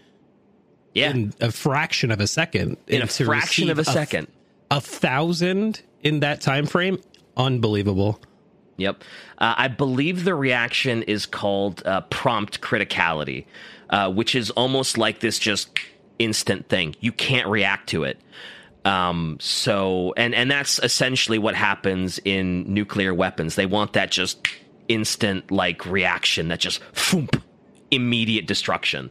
Yeah, 0.94 1.10
in 1.10 1.34
a 1.40 1.50
fraction 1.50 2.12
of 2.12 2.20
a 2.20 2.28
second. 2.28 2.76
In 2.86 3.02
a 3.02 3.06
fraction 3.08 3.68
of 3.68 3.78
a, 3.78 3.82
a 3.82 3.84
second, 3.84 4.28
a 4.70 4.80
thousand 4.80 5.82
in 6.04 6.20
that 6.20 6.40
time 6.40 6.66
frame, 6.66 6.98
unbelievable. 7.36 8.20
Yep, 8.76 9.04
uh, 9.38 9.54
I 9.56 9.68
believe 9.68 10.24
the 10.24 10.34
reaction 10.34 11.02
is 11.02 11.26
called 11.26 11.82
uh, 11.84 12.00
prompt 12.02 12.60
criticality, 12.60 13.44
uh, 13.90 14.10
which 14.10 14.34
is 14.34 14.50
almost 14.50 14.96
like 14.98 15.20
this 15.20 15.38
just 15.38 15.78
instant 16.18 16.68
thing. 16.68 16.96
You 17.00 17.12
can't 17.12 17.48
react 17.48 17.90
to 17.90 18.04
it. 18.04 18.18
Um, 18.84 19.36
so, 19.40 20.12
and 20.16 20.34
and 20.34 20.50
that's 20.50 20.78
essentially 20.80 21.38
what 21.38 21.54
happens 21.54 22.18
in 22.24 22.72
nuclear 22.72 23.14
weapons. 23.14 23.54
They 23.54 23.66
want 23.66 23.92
that 23.92 24.10
just 24.10 24.38
instant 24.88 25.50
like 25.50 25.86
reaction, 25.86 26.48
that 26.48 26.60
just 26.60 26.80
foomp, 26.92 27.40
immediate 27.90 28.46
destruction. 28.46 29.10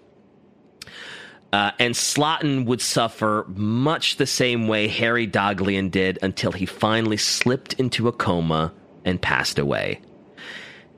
Uh, 1.54 1.72
and 1.80 1.94
Slotin 1.94 2.66
would 2.66 2.82
suffer 2.82 3.46
much 3.50 4.16
the 4.16 4.26
same 4.26 4.68
way 4.68 4.88
Harry 4.88 5.28
Daghlian 5.28 5.92
did 5.92 6.18
until 6.22 6.54
he 6.54 6.66
finally 6.66 7.18
slipped 7.18 7.74
into 7.74 8.08
a 8.08 8.14
coma 8.14 8.72
and 9.06 9.22
passed 9.22 9.60
away. 9.60 10.02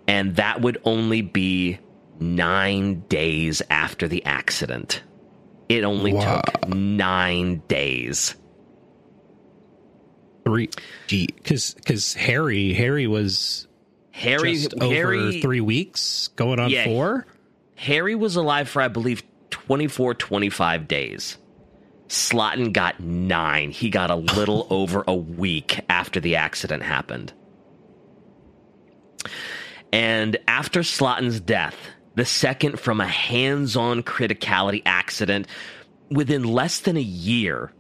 And 0.08 0.36
that 0.36 0.62
would 0.62 0.80
only 0.84 1.22
be 1.22 1.80
nine 2.20 3.02
days 3.08 3.62
after 3.70 4.08
the 4.08 4.24
accident. 4.26 5.04
It 5.70 5.84
only 5.84 6.14
wow. 6.14 6.42
took 6.42 6.68
nine 6.70 7.64
days. 7.68 8.36
Three, 10.46 10.70
gee, 11.08 11.28
because 11.28 11.74
because 11.74 12.14
Harry 12.16 12.74
Harry 12.74 13.08
was 13.08 13.68
Harry 14.12 14.56
just 14.56 14.74
over 14.74 14.94
Harry, 14.94 15.42
three 15.42 15.62
weeks, 15.62 16.28
going 16.36 16.60
on 16.60 16.70
yeah, 16.70 16.84
four. 16.86 17.26
Harry 17.76 18.16
was 18.16 18.36
alive 18.36 18.68
for 18.68 18.82
I 18.82 18.90
believe 18.90 19.24
24, 19.50 20.16
25 20.16 20.88
days. 20.88 21.38
Slotin 22.10 22.74
got 22.74 23.00
nine. 23.00 23.72
He 23.72 23.90
got 23.90 24.12
a 24.12 24.16
little 24.16 24.68
over 24.70 25.04
a 25.08 25.16
week 25.16 25.80
after 25.90 26.20
the 26.20 26.36
accident 26.36 26.84
happened. 26.84 27.34
And 29.92 30.38
after 30.48 30.82
Slotin's 30.82 31.40
death, 31.40 31.76
the 32.16 32.26
second 32.26 32.80
from 32.80 33.02
a 33.02 33.08
hands 33.08 33.76
on 33.76 34.04
criticality 34.04 34.82
accident, 34.86 35.48
within 36.10 36.44
less 36.44 36.80
than 36.80 36.98
a 36.98 37.02
year, 37.02 37.72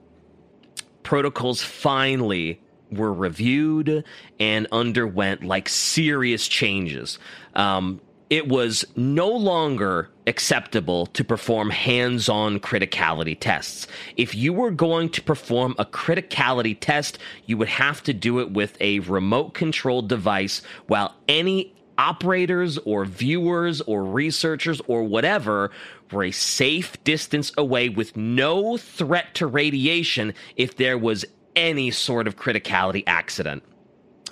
protocols 1.03 1.62
finally 1.62 2.62
were 2.91 3.13
reviewed 3.13 4.03
and 4.39 4.67
underwent 4.71 5.43
like 5.43 5.67
serious 5.69 6.47
changes. 6.47 7.19
Um, 7.56 8.01
it 8.34 8.48
was 8.48 8.84
no 8.96 9.30
longer 9.30 10.10
acceptable 10.26 11.06
to 11.06 11.24
perform 11.24 11.69
hands 11.69 12.28
on 12.28 12.60
criticality 12.60 13.38
tests. 13.39 13.86
If 14.17 14.34
you 14.34 14.52
were 14.54 14.72
going 14.72 15.10
to 15.10 15.22
perform 15.22 15.76
a 15.78 15.86
criticality 15.86 16.76
test, 16.80 17.19
you 17.46 17.58
would 17.58 17.67
have 17.67 18.02
to 18.02 18.12
do 18.12 18.39
it 18.39 18.50
with 18.50 18.76
a 18.82 19.02
remote 19.02 19.54
controlled 19.54 20.10
device 20.10 20.63
while 20.88 21.13
any 21.28 21.76
operators 22.00 22.80
or 22.80 23.06
viewers 23.06 23.82
or 23.82 24.04
researchers 24.04 24.82
or 24.88 25.04
whatever 25.04 25.69
were 26.12 26.24
a 26.24 26.32
safe 26.32 27.04
distance 27.04 27.52
away 27.56 27.88
with 27.88 28.17
no 28.17 28.78
threat 28.78 29.36
to 29.36 29.46
radiation 29.46 30.34
if 30.56 30.78
there 30.78 30.98
was 30.98 31.24
any 31.56 31.91
sort 31.91 32.26
of 32.26 32.36
criticality 32.36 33.04
accident. 33.06 33.62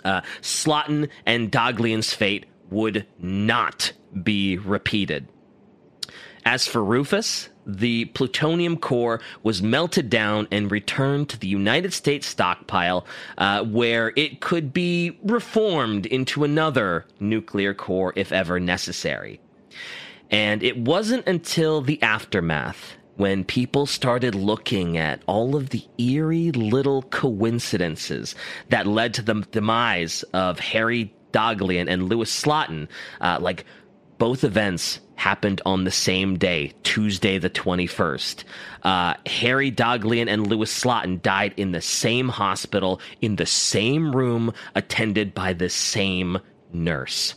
Uh, 0.03 0.21
Slotin 0.41 1.07
and 1.27 1.51
Daghlian's 1.51 2.15
fate 2.15 2.47
would 2.71 3.05
not 3.19 3.93
be 4.23 4.57
repeated. 4.57 5.27
As 6.43 6.65
for 6.65 6.83
Rufus, 6.83 7.49
the 7.67 8.05
plutonium 8.05 8.77
core 8.77 9.21
was 9.43 9.61
melted 9.61 10.09
down 10.09 10.47
and 10.51 10.71
returned 10.71 11.29
to 11.29 11.39
the 11.39 11.47
United 11.47 11.93
States 11.93 12.25
stockpile, 12.25 13.05
uh, 13.37 13.63
where 13.63 14.11
it 14.15 14.41
could 14.41 14.73
be 14.73 15.19
reformed 15.23 16.07
into 16.07 16.43
another 16.43 17.05
nuclear 17.19 17.75
core 17.75 18.13
if 18.15 18.31
ever 18.31 18.59
necessary. 18.59 19.39
And 20.31 20.63
it 20.63 20.77
wasn't 20.77 21.27
until 21.27 21.81
the 21.81 22.01
aftermath 22.01 22.95
when 23.17 23.43
people 23.43 23.85
started 23.85 24.33
looking 24.33 24.97
at 24.97 25.21
all 25.27 25.55
of 25.55 25.69
the 25.69 25.85
eerie 25.99 26.51
little 26.51 27.03
coincidences 27.03 28.33
that 28.69 28.87
led 28.87 29.13
to 29.13 29.21
the 29.21 29.45
demise 29.51 30.23
of 30.33 30.57
Harry 30.59 31.13
Daghlian 31.31 31.89
and 31.89 32.09
Louis 32.09 32.29
Slotin, 32.29 32.87
uh, 33.19 33.37
like 33.41 33.65
both 34.17 34.43
events 34.43 34.99
happened 35.15 35.61
on 35.65 35.83
the 35.83 35.91
same 35.91 36.37
day, 36.37 36.73
Tuesday 36.83 37.37
the 37.37 37.49
21st. 37.49 38.43
Uh, 38.83 39.13
Harry 39.25 39.71
Daghlian 39.71 40.27
and 40.27 40.47
Louis 40.47 40.71
Slotin 40.71 41.21
died 41.21 41.53
in 41.57 41.71
the 41.71 41.81
same 41.81 42.29
hospital, 42.29 42.99
in 43.21 43.35
the 43.35 43.45
same 43.45 44.15
room, 44.15 44.53
attended 44.75 45.33
by 45.33 45.53
the 45.53 45.69
same 45.69 46.39
nurse. 46.73 47.35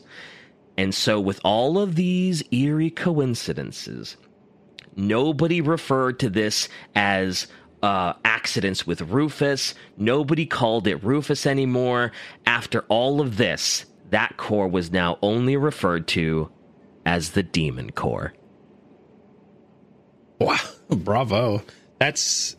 And 0.76 0.94
so, 0.94 1.20
with 1.20 1.40
all 1.44 1.78
of 1.78 1.94
these 1.94 2.42
eerie 2.50 2.90
coincidences, 2.90 4.16
nobody 4.96 5.60
referred 5.60 6.18
to 6.20 6.30
this 6.30 6.68
as 6.94 7.46
uh, 7.84 8.14
accidents 8.24 8.86
with 8.86 9.02
Rufus. 9.02 9.74
Nobody 9.98 10.46
called 10.46 10.86
it 10.86 11.04
Rufus 11.04 11.44
anymore. 11.44 12.12
After 12.46 12.80
all 12.88 13.20
of 13.20 13.36
this, 13.36 13.84
that 14.08 14.38
core 14.38 14.68
was 14.68 14.90
now 14.90 15.18
only 15.20 15.58
referred 15.58 16.08
to 16.08 16.50
as 17.04 17.32
the 17.32 17.42
Demon 17.42 17.92
Core. 17.92 18.32
Wow, 20.40 20.56
bravo. 20.88 21.62
That's 21.98 22.56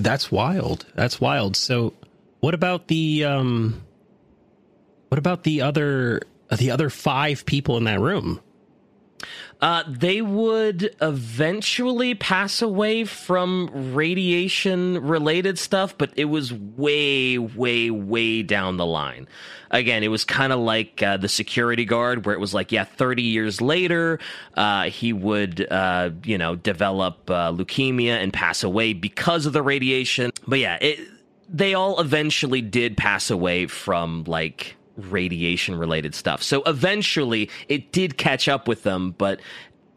that's 0.00 0.32
wild. 0.32 0.84
That's 0.96 1.20
wild. 1.20 1.54
So, 1.54 1.94
what 2.40 2.54
about 2.54 2.88
the 2.88 3.24
um 3.24 3.84
what 5.10 5.18
about 5.18 5.44
the 5.44 5.62
other 5.62 6.22
the 6.56 6.72
other 6.72 6.90
5 6.90 7.46
people 7.46 7.76
in 7.76 7.84
that 7.84 8.00
room? 8.00 8.40
Uh, 9.60 9.82
they 9.88 10.22
would 10.22 10.94
eventually 11.00 12.14
pass 12.14 12.62
away 12.62 13.04
from 13.04 13.92
radiation 13.92 15.02
related 15.02 15.58
stuff, 15.58 15.98
but 15.98 16.12
it 16.16 16.26
was 16.26 16.52
way, 16.52 17.38
way, 17.38 17.90
way 17.90 18.42
down 18.42 18.76
the 18.76 18.86
line. 18.86 19.26
Again, 19.70 20.02
it 20.02 20.08
was 20.08 20.24
kind 20.24 20.52
of 20.52 20.60
like 20.60 21.02
uh, 21.02 21.16
the 21.16 21.28
security 21.28 21.84
guard, 21.84 22.24
where 22.24 22.34
it 22.34 22.38
was 22.38 22.54
like, 22.54 22.70
yeah, 22.70 22.84
30 22.84 23.22
years 23.22 23.60
later, 23.60 24.20
uh, 24.54 24.84
he 24.84 25.12
would, 25.12 25.66
uh, 25.70 26.10
you 26.24 26.38
know, 26.38 26.54
develop 26.54 27.28
uh, 27.28 27.52
leukemia 27.52 28.12
and 28.22 28.32
pass 28.32 28.62
away 28.62 28.92
because 28.92 29.44
of 29.44 29.52
the 29.52 29.62
radiation. 29.62 30.30
But 30.46 30.60
yeah, 30.60 30.78
it, 30.80 31.00
they 31.48 31.74
all 31.74 32.00
eventually 32.00 32.62
did 32.62 32.96
pass 32.96 33.30
away 33.30 33.66
from 33.66 34.24
like 34.26 34.76
radiation 34.98 35.76
related 35.76 36.14
stuff. 36.14 36.42
So 36.42 36.62
eventually 36.64 37.50
it 37.68 37.92
did 37.92 38.18
catch 38.18 38.48
up 38.48 38.68
with 38.68 38.82
them, 38.82 39.12
but 39.16 39.40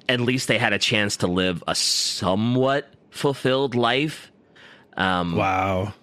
at 0.08 0.20
least 0.20 0.48
they 0.48 0.58
had 0.58 0.74
a 0.74 0.80
chance 0.80 1.18
to 1.18 1.28
live 1.28 1.64
a 1.68 1.76
somewhat 1.76 2.94
fulfilled 3.10 3.76
life. 3.76 4.32
Um, 4.96 5.36
wow. 5.36 5.94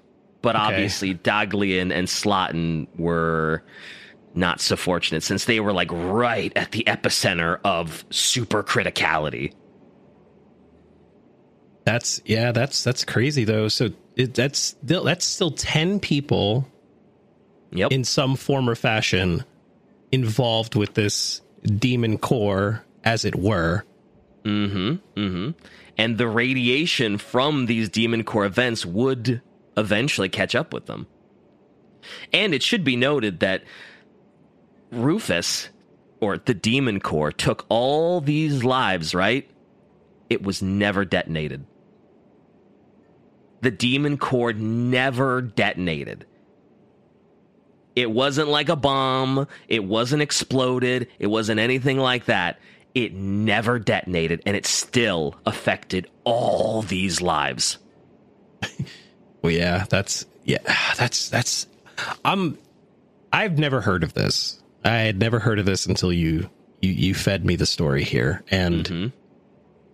But 0.42 0.54
okay. 0.54 0.64
obviously, 0.64 1.14
Daghlian 1.14 1.92
and 1.92 2.06
Slotin 2.06 2.86
were 2.96 3.64
not 4.34 4.60
so 4.60 4.76
fortunate 4.76 5.22
since 5.22 5.46
they 5.46 5.60
were 5.60 5.72
like 5.72 5.90
right 5.90 6.52
at 6.54 6.70
the 6.72 6.84
epicenter 6.86 7.58
of 7.64 8.04
super 8.10 8.62
criticality. 8.62 9.52
That's 11.84 12.20
yeah, 12.24 12.52
that's 12.52 12.84
that's 12.84 13.04
crazy 13.04 13.44
though. 13.44 13.68
So 13.68 13.90
it, 14.14 14.34
that's 14.34 14.76
that's 14.82 15.24
still 15.24 15.50
ten 15.50 15.98
people 15.98 16.68
yep. 17.72 17.92
in 17.92 18.04
some 18.04 18.36
form 18.36 18.68
or 18.68 18.74
fashion 18.74 19.44
involved 20.12 20.74
with 20.74 20.94
this 20.94 21.40
demon 21.64 22.18
core, 22.18 22.84
as 23.04 23.24
it 23.24 23.36
were. 23.36 23.84
Mm-hmm. 24.44 25.20
Mm-hmm. 25.20 25.50
And 25.96 26.18
the 26.18 26.28
radiation 26.28 27.18
from 27.18 27.66
these 27.66 27.88
demon 27.88 28.24
core 28.24 28.44
events 28.44 28.86
would 28.86 29.42
eventually 29.76 30.28
catch 30.28 30.54
up 30.54 30.72
with 30.72 30.86
them. 30.86 31.06
And 32.32 32.54
it 32.54 32.62
should 32.62 32.84
be 32.84 32.96
noted 32.96 33.40
that 33.40 33.64
Rufus, 34.90 35.68
or 36.20 36.38
the 36.38 36.54
demon 36.54 37.00
core, 37.00 37.32
took 37.32 37.66
all 37.68 38.20
these 38.20 38.64
lives, 38.64 39.14
right? 39.14 39.48
It 40.30 40.42
was 40.42 40.62
never 40.62 41.04
detonated. 41.04 41.66
The 43.60 43.70
demon 43.72 44.18
core 44.18 44.52
never 44.52 45.42
detonated 45.42 46.26
It 47.98 48.12
wasn't 48.12 48.48
like 48.48 48.68
a 48.68 48.76
bomb. 48.76 49.48
It 49.66 49.82
wasn't 49.82 50.22
exploded. 50.22 51.08
It 51.18 51.26
wasn't 51.26 51.58
anything 51.58 51.98
like 51.98 52.26
that. 52.26 52.60
It 52.94 53.12
never 53.12 53.80
detonated 53.80 54.40
and 54.46 54.56
it 54.56 54.66
still 54.66 55.34
affected 55.44 56.08
all 56.22 56.82
these 56.82 57.20
lives. 57.20 57.78
well, 59.42 59.50
yeah, 59.50 59.86
that's 59.90 60.26
yeah, 60.44 60.58
that's 60.96 61.28
that's 61.28 61.66
I'm 62.24 62.56
I've 63.32 63.58
never 63.58 63.80
heard 63.80 64.04
of 64.04 64.14
this. 64.14 64.62
I 64.84 64.98
had 64.98 65.18
never 65.18 65.40
heard 65.40 65.58
of 65.58 65.66
this 65.66 65.84
until 65.84 66.12
you 66.12 66.48
you 66.80 66.92
you 66.92 67.14
fed 67.14 67.44
me 67.44 67.56
the 67.56 67.66
story 67.66 68.04
here 68.04 68.44
and 68.48 68.84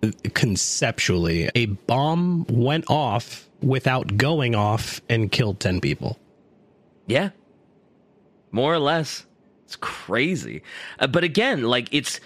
mm-hmm. 0.03 0.29
conceptually 0.35 1.49
a 1.55 1.65
bomb 1.65 2.45
went 2.51 2.85
off 2.91 3.49
without 3.63 4.19
going 4.19 4.55
off 4.55 5.01
and 5.09 5.33
killed 5.33 5.59
10 5.59 5.81
people. 5.81 6.19
Yeah. 7.07 7.31
More 8.55 8.73
or 8.73 8.79
less. 8.79 9.27
It's 9.65 9.75
crazy. 9.75 10.63
Uh, 11.01 11.09
but 11.09 11.25
again, 11.25 11.65
like 11.65 11.89
it's 11.91 12.21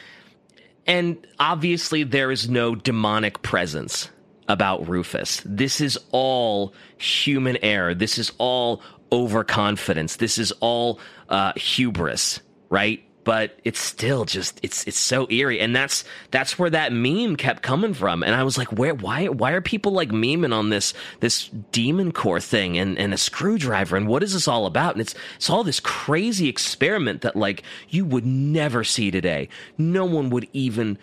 and 0.86 1.26
obviously 1.40 2.02
there 2.02 2.30
is 2.30 2.50
no 2.50 2.74
demonic 2.74 3.40
presence 3.40 4.10
about 4.46 4.86
Rufus. 4.86 5.40
This 5.46 5.80
is 5.80 5.98
all 6.12 6.74
human 6.98 7.56
error. 7.62 7.94
This 7.94 8.18
is 8.18 8.30
all 8.36 8.82
overconfidence. 9.10 10.16
This 10.16 10.36
is 10.36 10.52
all 10.60 11.00
uh, 11.30 11.54
hubris, 11.56 12.40
right? 12.68 13.02
But 13.28 13.58
it's 13.62 13.78
still 13.78 14.24
just 14.24 14.58
it's 14.62 14.86
it's 14.86 14.96
so 14.96 15.26
eerie, 15.28 15.60
and 15.60 15.76
that's 15.76 16.02
that's 16.30 16.58
where 16.58 16.70
that 16.70 16.94
meme 16.94 17.36
kept 17.36 17.62
coming 17.62 17.92
from. 17.92 18.22
And 18.22 18.34
I 18.34 18.42
was 18.42 18.56
like, 18.56 18.68
where 18.68 18.94
why 18.94 19.26
why 19.28 19.52
are 19.52 19.60
people 19.60 19.92
like 19.92 20.08
memeing 20.08 20.54
on 20.54 20.70
this 20.70 20.94
this 21.20 21.50
demon 21.70 22.12
core 22.12 22.40
thing 22.40 22.78
and, 22.78 22.98
and 22.98 23.12
a 23.12 23.18
screwdriver 23.18 23.98
and 23.98 24.08
what 24.08 24.22
is 24.22 24.32
this 24.32 24.48
all 24.48 24.64
about? 24.64 24.94
And 24.94 25.02
it's 25.02 25.14
it's 25.36 25.50
all 25.50 25.62
this 25.62 25.78
crazy 25.78 26.48
experiment 26.48 27.20
that 27.20 27.36
like 27.36 27.64
you 27.90 28.06
would 28.06 28.24
never 28.24 28.82
see 28.82 29.10
today. 29.10 29.50
No 29.76 30.06
one 30.06 30.30
would 30.30 30.48
even 30.54 30.96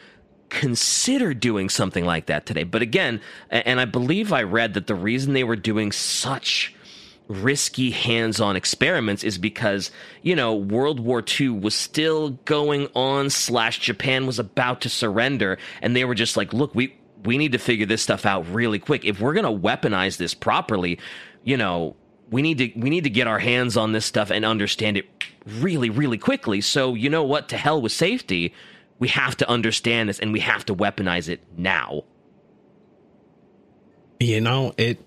consider 0.49 1.35
doing 1.35 1.69
something 1.69 2.05
like 2.05 2.25
that 2.25 2.47
today. 2.47 2.63
But 2.63 2.81
again, 2.81 3.21
and 3.51 3.79
I 3.79 3.85
believe 3.85 4.33
I 4.33 4.41
read 4.41 4.73
that 4.73 4.87
the 4.87 4.95
reason 4.95 5.33
they 5.33 5.43
were 5.43 5.55
doing 5.55 5.91
such 5.91 6.74
risky 7.27 7.89
hands-on 7.89 8.55
experiments 8.55 9.23
is 9.23 9.39
because 9.39 9.89
you 10.21 10.35
know 10.35 10.53
world 10.53 10.99
war 10.99 11.23
ii 11.39 11.49
was 11.49 11.73
still 11.73 12.29
going 12.45 12.87
on 12.93 13.31
slash 13.31 13.79
japan 13.79 14.27
was 14.27 14.37
about 14.37 14.79
to 14.81 14.89
surrender 14.89 15.57
and 15.81 15.95
they 15.95 16.05
were 16.05 16.13
just 16.13 16.37
like 16.37 16.53
look 16.53 16.75
we 16.75 16.95
we 17.25 17.37
need 17.37 17.51
to 17.51 17.57
figure 17.57 17.85
this 17.85 18.01
stuff 18.01 18.25
out 18.25 18.47
really 18.53 18.79
quick. 18.79 19.03
If 19.03 19.19
we're 19.19 19.33
going 19.33 19.45
to 19.45 19.67
weaponize 19.67 20.17
this 20.17 20.33
properly 20.33 20.99
you 21.43 21.57
know 21.57 21.95
we 22.31 22.41
need 22.41 22.57
to 22.57 22.71
we 22.79 22.89
need 22.89 23.03
to 23.03 23.09
get 23.09 23.27
our 23.27 23.39
hands 23.39 23.77
on 23.77 23.91
this 23.91 24.05
stuff 24.05 24.31
and 24.31 24.45
understand 24.45 24.97
it 24.97 25.05
really 25.45 25.89
really 25.89 26.17
quickly. 26.17 26.61
So 26.61 26.93
you 26.93 27.09
know 27.09 27.23
what? 27.23 27.49
To 27.49 27.57
hell 27.57 27.81
with 27.81 27.91
safety. 27.91 28.53
We 28.97 29.09
have 29.09 29.35
to 29.37 29.49
understand 29.49 30.07
this 30.07 30.19
and 30.19 30.31
we 30.31 30.39
have 30.39 30.65
to 30.65 30.75
weaponize 30.75 31.27
it 31.27 31.41
now. 31.57 32.03
You 34.19 34.39
know 34.39 34.73
it 34.77 35.04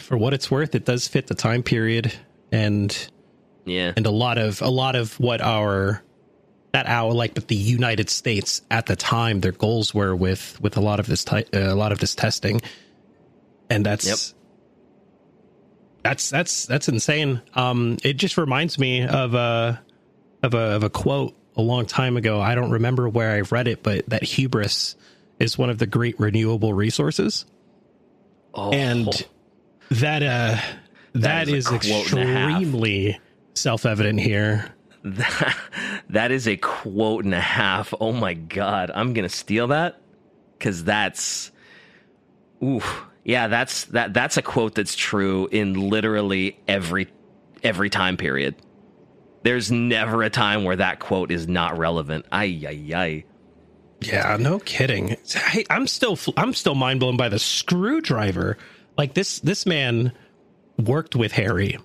for 0.00 0.16
what 0.16 0.34
it's 0.34 0.50
worth, 0.50 0.74
it 0.74 0.84
does 0.84 1.08
fit 1.08 1.26
the 1.26 1.34
time 1.34 1.62
period 1.62 2.12
and 2.52 3.10
yeah, 3.64 3.92
and 3.96 4.06
a 4.06 4.10
lot 4.10 4.38
of 4.38 4.62
a 4.62 4.68
lot 4.68 4.96
of 4.96 5.18
what 5.20 5.40
our 5.40 6.02
that 6.72 6.86
our 6.86 7.12
like 7.12 7.34
but 7.34 7.48
the 7.48 7.56
United 7.56 8.10
States 8.10 8.62
at 8.70 8.86
the 8.86 8.96
time 8.96 9.40
their 9.40 9.52
goals 9.52 9.94
were 9.94 10.14
with 10.14 10.60
with 10.60 10.76
a 10.76 10.80
lot 10.80 11.00
of 11.00 11.06
this 11.06 11.24
ty- 11.24 11.46
uh, 11.54 11.72
a 11.72 11.74
lot 11.74 11.92
of 11.92 11.98
this 11.98 12.14
testing, 12.14 12.60
and 13.68 13.84
that's. 13.84 14.06
Yep. 14.06 14.18
That's 16.02 16.30
that's 16.30 16.64
that's 16.64 16.88
insane. 16.88 17.42
Um, 17.52 17.98
it 18.02 18.14
just 18.14 18.38
reminds 18.38 18.78
me 18.78 19.06
of 19.06 19.34
a 19.34 19.82
of 20.42 20.54
a 20.54 20.58
of 20.58 20.82
a 20.82 20.88
quote 20.88 21.36
a 21.56 21.62
long 21.62 21.84
time 21.84 22.16
ago. 22.16 22.40
I 22.40 22.54
don't 22.54 22.70
remember 22.70 23.06
where 23.06 23.30
I 23.32 23.40
read 23.40 23.68
it, 23.68 23.82
but 23.82 24.08
that 24.08 24.22
hubris 24.22 24.96
is 25.38 25.58
one 25.58 25.68
of 25.68 25.76
the 25.76 25.86
great 25.86 26.18
renewable 26.18 26.72
resources. 26.72 27.44
Oh. 28.54 28.70
And 28.70 29.26
that 29.90 30.22
uh 30.22 30.60
that, 31.12 31.46
that 31.46 31.48
is, 31.48 31.66
is 31.66 31.72
extremely 31.72 33.18
self-evident 33.54 34.20
here. 34.20 34.72
That, 35.02 35.56
that 36.10 36.30
is 36.30 36.46
a 36.46 36.56
quote 36.56 37.24
and 37.24 37.34
a 37.34 37.40
half. 37.40 37.92
Oh 38.00 38.12
my 38.12 38.34
god, 38.34 38.90
I'm 38.94 39.12
going 39.12 39.28
to 39.28 39.34
steal 39.34 39.68
that 39.68 40.00
cuz 40.60 40.84
that's 40.84 41.50
ooh, 42.62 42.82
yeah, 43.24 43.48
that's 43.48 43.84
that 43.86 44.14
that's 44.14 44.36
a 44.36 44.42
quote 44.42 44.74
that's 44.74 44.94
true 44.94 45.48
in 45.50 45.74
literally 45.74 46.60
every 46.68 47.08
every 47.62 47.90
time 47.90 48.16
period. 48.16 48.54
There's 49.42 49.72
never 49.72 50.22
a 50.22 50.30
time 50.30 50.64
where 50.64 50.76
that 50.76 51.00
quote 51.00 51.30
is 51.30 51.48
not 51.48 51.78
relevant. 51.78 52.26
Ay 52.30 52.62
ay 52.66 52.94
ay. 52.94 53.24
Yeah, 54.02 54.36
no 54.38 54.58
kidding. 54.60 55.16
Hey, 55.34 55.64
I'm 55.70 55.86
still 55.86 56.18
I'm 56.36 56.54
still 56.54 56.74
mind 56.74 57.00
blown 57.00 57.16
by 57.16 57.28
the 57.28 57.38
screwdriver 57.38 58.58
like 59.00 59.14
this 59.14 59.40
this 59.40 59.64
man 59.64 60.12
worked 60.76 61.16
with 61.16 61.32
Harry 61.32 61.78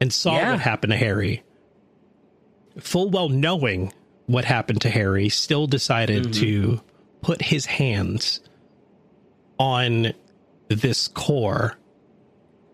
and 0.00 0.12
saw 0.12 0.34
yeah. 0.34 0.50
what 0.50 0.58
happened 0.58 0.90
to 0.90 0.96
Harry. 0.96 1.44
Full 2.80 3.10
well 3.10 3.28
knowing 3.28 3.92
what 4.26 4.44
happened 4.44 4.80
to 4.80 4.90
Harry, 4.90 5.28
still 5.28 5.68
decided 5.68 6.24
mm-hmm. 6.24 6.40
to 6.40 6.80
put 7.20 7.42
his 7.42 7.66
hands 7.66 8.40
on 9.56 10.14
this 10.66 11.06
core 11.06 11.78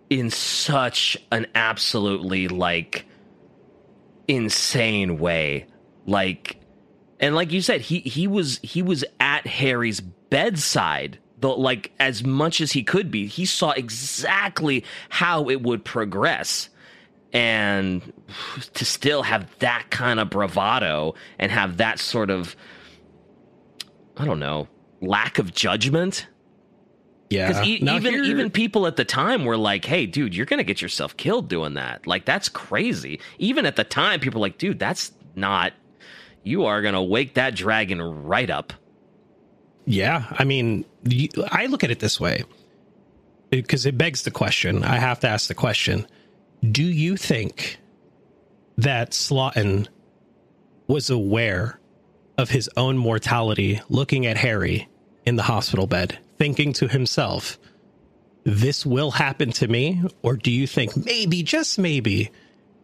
in 0.09 0.31
such 0.31 1.19
an 1.31 1.47
absolutely 1.55 2.49
like 2.49 3.05
insane 4.29 5.19
way 5.19 5.67
like 6.07 6.57
and 7.21 7.35
like 7.35 7.53
you 7.53 7.61
said 7.61 7.83
he 7.83 8.01
he 8.01 8.27
was 8.27 8.61
he 8.63 8.81
was 8.81 9.05
at 9.21 9.47
Harry's 9.47 10.01
bedside 10.01 11.19
the 11.40 11.48
like 11.48 11.92
as 11.98 12.24
much 12.24 12.61
as 12.61 12.72
he 12.72 12.83
could 12.83 13.11
be. 13.11 13.27
He 13.27 13.46
saw 13.46 13.70
exactly 13.70 14.85
how 15.09 15.48
it 15.48 15.62
would 15.62 15.85
progress. 15.85 16.68
And 17.31 18.01
to 18.72 18.85
still 18.87 19.22
have 19.22 19.46
that 19.59 19.90
kind 19.90 20.18
of 20.18 20.31
bravado 20.31 21.14
and 21.38 21.53
have 21.53 21.77
that 21.77 21.98
sort 21.98 22.31
of 22.31 22.57
I 24.16 24.24
don't 24.24 24.40
know, 24.40 24.66
lack 25.01 25.38
of 25.38 25.55
judgment. 25.55 26.27
Yeah. 27.31 27.48
Because 27.48 27.66
e- 27.66 27.74
even 27.74 28.14
here... 28.14 28.24
even 28.24 28.51
people 28.51 28.87
at 28.87 28.96
the 28.96 29.05
time 29.05 29.44
were 29.44 29.57
like, 29.57 29.85
"Hey, 29.85 30.07
dude, 30.07 30.35
you're 30.35 30.46
gonna 30.46 30.64
get 30.64 30.83
yourself 30.83 31.16
killed 31.16 31.48
doing 31.48 31.74
that. 31.74 32.07
Like, 32.07 32.24
that's 32.24 32.48
crazy." 32.48 33.20
Even 33.38 33.66
at 33.66 33.77
the 33.77 33.85
time, 33.85 34.20
people 34.20 34.40
were 34.40 34.46
like, 34.46 34.59
"Dude, 34.59 34.79
that's 34.79 35.12
not. 35.37 35.72
You 36.42 36.64
are 36.64 36.83
gonna 36.83 37.03
wake 37.03 37.35
that 37.35 37.55
dragon 37.55 38.01
right 38.01 38.51
up." 38.51 38.72
Yeah, 39.90 40.24
I 40.33 40.44
mean, 40.44 40.85
I 41.51 41.64
look 41.64 41.83
at 41.83 41.90
it 41.90 41.98
this 41.98 42.20
way 42.20 42.44
because 43.48 43.87
it 43.87 43.96
begs 43.96 44.22
the 44.22 44.31
question. 44.31 44.85
I 44.85 44.96
have 44.96 45.18
to 45.20 45.29
ask 45.29 45.48
the 45.48 45.55
question: 45.55 46.07
Do 46.62 46.83
you 46.85 47.16
think 47.16 47.79
that 48.77 49.12
Slotin 49.12 49.88
was 50.88 51.09
aware 51.09 51.81
of 52.37 52.51
his 52.51 52.68
own 52.77 52.98
mortality, 52.98 53.81
looking 53.88 54.27
at 54.27 54.37
Harry 54.37 54.88
in 55.24 55.37
the 55.37 55.42
hospital 55.44 55.87
bed, 55.87 56.18
thinking 56.37 56.74
to 56.74 56.87
himself, 56.87 57.59
"This 58.44 58.85
will 58.85 59.12
happen 59.12 59.53
to 59.53 59.68
me," 59.68 60.03
or 60.20 60.37
do 60.37 60.51
you 60.51 60.66
think 60.66 61.03
maybe, 61.03 61.43
just 61.43 61.78
maybe, 61.78 62.30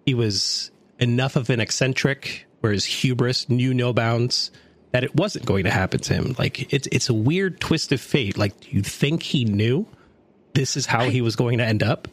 he 0.06 0.14
was 0.14 0.70
enough 0.98 1.36
of 1.36 1.50
an 1.50 1.60
eccentric 1.60 2.46
where 2.60 2.72
his 2.72 2.86
hubris 2.86 3.50
knew 3.50 3.74
no 3.74 3.92
bounds? 3.92 4.50
That 4.94 5.02
it 5.02 5.12
wasn't 5.16 5.44
going 5.44 5.64
to 5.64 5.72
happen 5.72 5.98
to 5.98 6.14
him. 6.14 6.36
Like 6.38 6.72
it's 6.72 6.86
it's 6.92 7.08
a 7.08 7.14
weird 7.14 7.58
twist 7.58 7.90
of 7.90 8.00
fate. 8.00 8.38
Like 8.38 8.60
do 8.60 8.68
you 8.70 8.80
think 8.80 9.24
he 9.24 9.44
knew 9.44 9.88
this 10.52 10.76
is 10.76 10.86
how 10.86 11.00
I, 11.00 11.10
he 11.10 11.20
was 11.20 11.34
going 11.34 11.58
to 11.58 11.64
end 11.64 11.82
up? 11.82 12.06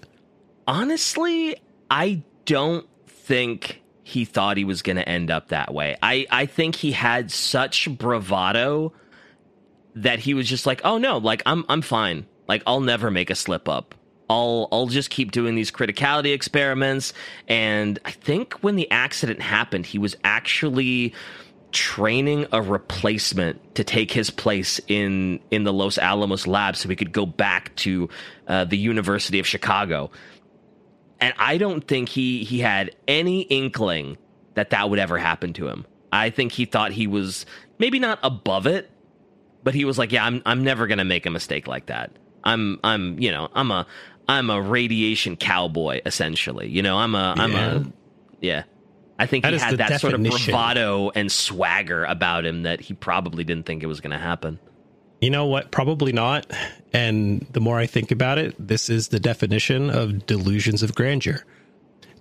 Honestly, 0.68 1.58
I 1.92 2.24
don't 2.46 2.88
think 3.06 3.84
he 4.02 4.26
thought 4.26 4.58
he 4.58 4.64
was 4.64 4.82
going 4.82 4.96
to 4.96 5.08
end 5.08 5.30
up 5.30 5.50
that 5.50 5.72
way. 5.72 5.96
I 6.02 6.26
I 6.32 6.48
think 6.48 6.76
he 6.76 6.92
had 6.92 7.30
such 7.30 7.88
bravado 7.88 8.94
that 9.94 10.18
he 10.18 10.34
was 10.34 10.50
just 10.50 10.66
like, 10.66 10.82
"Oh 10.84 10.98
no, 10.98 11.20
like 11.20 11.44
I'm 11.46 11.64
I'm 11.70 11.84
fine. 11.84 12.26
Like 12.48 12.64
I'll 12.66 12.82
never 12.82 13.12
make 13.12 13.30
a 13.30 13.36
slip 13.36 13.70
up." 13.70 13.94
I'll 14.28 14.70
I'll 14.72 14.88
just 14.88 15.12
keep 15.12 15.32
doing 15.32 15.54
these 15.54 15.70
criticality 15.70 16.34
experiments 16.34 17.14
and 17.50 18.00
I 18.06 18.12
think 18.12 18.54
when 18.64 18.78
the 18.78 18.90
accident 18.90 19.42
happened 19.42 19.86
he 19.86 20.00
was 20.00 20.16
actually 20.24 21.14
training 21.72 22.46
a 22.52 22.62
replacement 22.62 23.76
to 23.76 23.84
take 23.84 24.12
his 24.12 24.30
place 24.30 24.80
in 24.88 25.40
in 25.52 25.64
the 25.64 25.74
Los 25.74 25.98
Alamos 25.98 26.48
lab 26.48 26.76
so 26.76 26.90
he 26.90 26.96
could 26.96 27.12
go 27.12 27.26
back 27.26 27.76
to 27.78 28.10
uh, 28.48 28.66
the 28.66 28.78
University 28.78 29.40
of 29.40 29.48
Chicago. 29.48 30.12
And 31.20 31.34
I 31.38 31.58
don't 31.58 31.88
think 31.88 32.10
he 32.10 32.44
he 32.44 32.60
had 32.60 32.96
any 33.08 33.42
inkling 33.42 34.18
that 34.56 34.72
that 34.72 34.90
would 34.90 35.00
ever 35.00 35.18
happen 35.18 35.54
to 35.54 35.68
him. 35.68 35.86
I 36.12 36.30
think 36.30 36.52
he 36.52 36.66
thought 36.66 36.92
he 36.92 37.08
was 37.08 37.46
maybe 37.80 38.00
not 38.00 38.20
above 38.24 38.68
it, 38.68 38.90
but 39.64 39.74
he 39.74 39.86
was 39.86 39.98
like, 39.98 40.12
"Yeah, 40.12 40.26
I'm 40.26 40.42
I'm 40.46 40.64
never 40.64 40.88
going 40.88 40.98
to 40.98 41.06
make 41.06 41.26
a 41.26 41.30
mistake 41.30 41.68
like 41.68 41.86
that. 41.88 42.12
I'm 42.44 42.80
I'm, 42.84 43.20
you 43.20 43.32
know, 43.32 43.50
I'm 43.54 43.72
a 43.72 43.88
I'm 44.28 44.50
a 44.50 44.62
radiation 44.62 45.36
cowboy 45.36 46.02
essentially. 46.06 46.68
You 46.68 46.82
know, 46.82 46.98
I'm 46.98 47.16
a 47.16 47.36
am 47.38 47.56
a 47.56 47.92
Yeah. 48.42 48.64
I 49.22 49.28
think 49.28 49.44
That 49.44 49.54
he 49.54 49.60
had 49.60 49.78
that 49.78 50.02
sort 50.02 50.16
of 50.16 50.24
bravado 50.24 51.12
and 51.14 51.32
swagger 51.32 52.06
about 52.06 52.44
him 52.44 52.64
that 52.64 52.82
he 52.82 52.96
probably 52.96 53.44
didn't 53.44 53.68
think 53.68 53.84
it 53.84 53.86
was 53.86 54.02
going 54.02 54.12
to 54.12 54.18
happen. 54.18 54.58
You 55.22 55.30
know 55.30 55.46
what? 55.46 55.70
Probably 55.70 56.12
not. 56.12 56.52
And 56.92 57.46
the 57.52 57.62
more 57.62 57.78
I 57.78 57.86
think 57.86 58.10
about 58.10 58.40
it, 58.40 58.56
this 58.58 58.90
is 58.90 59.10
the 59.10 59.20
definition 59.20 59.92
of 59.92 60.26
delusions 60.26 60.82
of 60.82 60.96
grandeur. 60.96 61.46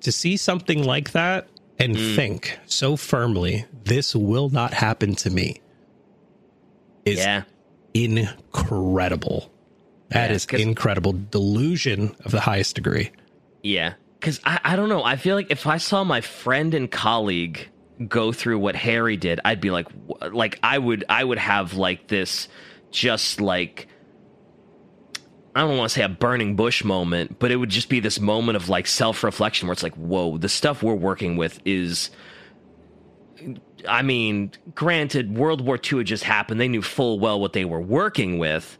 To 0.02 0.12
see 0.12 0.36
something 0.36 0.84
like 0.84 1.12
that 1.12 1.48
and 1.78 1.96
Mm. 1.96 2.16
think 2.16 2.58
so 2.66 2.96
firmly, 2.96 3.64
this 3.84 4.14
will 4.14 4.50
not 4.50 4.74
happen 4.74 5.14
to 5.16 5.30
me, 5.30 5.62
is 7.06 7.18
yeah. 7.18 7.44
incredible. 7.94 9.50
That 10.10 10.28
Yeah, 10.28 10.36
is 10.36 10.44
incredible. 10.46 11.14
Delusion 11.30 12.14
of 12.26 12.32
the 12.32 12.40
highest 12.40 12.74
degree. 12.74 13.10
Yeah. 13.62 13.94
Because 14.20 14.38
I, 14.44 14.60
I 14.62 14.76
don't 14.76 14.90
know. 14.90 15.02
I 15.02 15.16
feel 15.16 15.34
like 15.34 15.50
if 15.50 15.66
I 15.66 15.78
saw 15.78 16.04
my 16.04 16.20
friend 16.20 16.74
and 16.74 16.90
colleague 16.90 17.68
go 18.06 18.32
through 18.32 18.58
what 18.58 18.76
Harry 18.76 19.16
did, 19.16 19.40
I'd 19.44 19.62
be 19.62 19.70
like, 19.70 19.88
like 20.30 20.58
I 20.62 20.78
would, 20.78 21.04
I 21.08 21.24
would 21.24 21.38
have 21.38 21.74
like 21.74 22.06
this, 22.06 22.48
just 22.90 23.40
like, 23.40 23.88
I 25.54 25.62
don't 25.62 25.76
want 25.76 25.90
to 25.90 25.94
say 25.94 26.02
a 26.02 26.08
burning 26.08 26.54
bush 26.54 26.84
moment, 26.84 27.38
but 27.38 27.50
it 27.50 27.56
would 27.56 27.70
just 27.70 27.88
be 27.88 28.00
this 28.00 28.20
moment 28.20 28.56
of 28.56 28.68
like 28.68 28.86
self 28.86 29.24
reflection 29.24 29.66
where 29.66 29.72
it's 29.72 29.82
like, 29.82 29.94
whoa, 29.94 30.38
the 30.38 30.48
stuff 30.48 30.82
we're 30.82 30.94
working 30.94 31.36
with 31.36 31.60
is. 31.64 32.10
I 33.88 34.02
mean, 34.02 34.52
granted, 34.74 35.38
World 35.38 35.62
War 35.62 35.78
II 35.82 35.98
had 35.98 36.06
just 36.06 36.24
happened. 36.24 36.60
They 36.60 36.68
knew 36.68 36.82
full 36.82 37.18
well 37.18 37.40
what 37.40 37.54
they 37.54 37.64
were 37.64 37.80
working 37.80 38.38
with. 38.38 38.78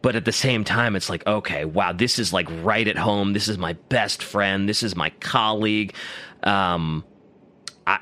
But 0.00 0.14
at 0.14 0.24
the 0.24 0.32
same 0.32 0.64
time, 0.64 0.94
it's 0.94 1.10
like, 1.10 1.26
okay, 1.26 1.64
wow, 1.64 1.92
this 1.92 2.18
is 2.18 2.32
like 2.32 2.46
right 2.62 2.86
at 2.86 2.96
home. 2.96 3.32
This 3.32 3.48
is 3.48 3.58
my 3.58 3.72
best 3.88 4.22
friend. 4.22 4.68
This 4.68 4.82
is 4.82 4.94
my 4.94 5.10
colleague. 5.20 5.94
Um, 6.44 7.04
I 7.86 7.98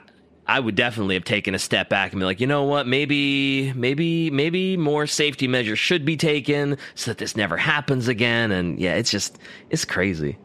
I 0.47 0.61
would 0.61 0.74
definitely 0.74 1.14
have 1.14 1.24
taken 1.24 1.55
a 1.55 1.59
step 1.59 1.88
back 1.88 2.12
and 2.12 2.20
be 2.20 2.26
like, 2.26 2.40
you 2.40 2.47
know 2.47 2.64
what, 2.64 2.86
maybe 2.86 3.72
maybe 3.72 4.30
maybe 4.30 4.76
more 4.76 5.07
safety 5.07 5.49
measures 5.49 5.78
should 5.78 6.05
be 6.05 6.16
taken 6.16 6.76
so 6.94 7.11
that 7.11 7.18
this 7.18 7.34
never 7.34 7.57
happens 7.57 8.09
again. 8.09 8.53
And 8.53 8.78
yeah, 8.78 8.94
it's 8.94 9.11
just 9.11 9.38
it's 9.70 9.86
crazy. 9.86 10.36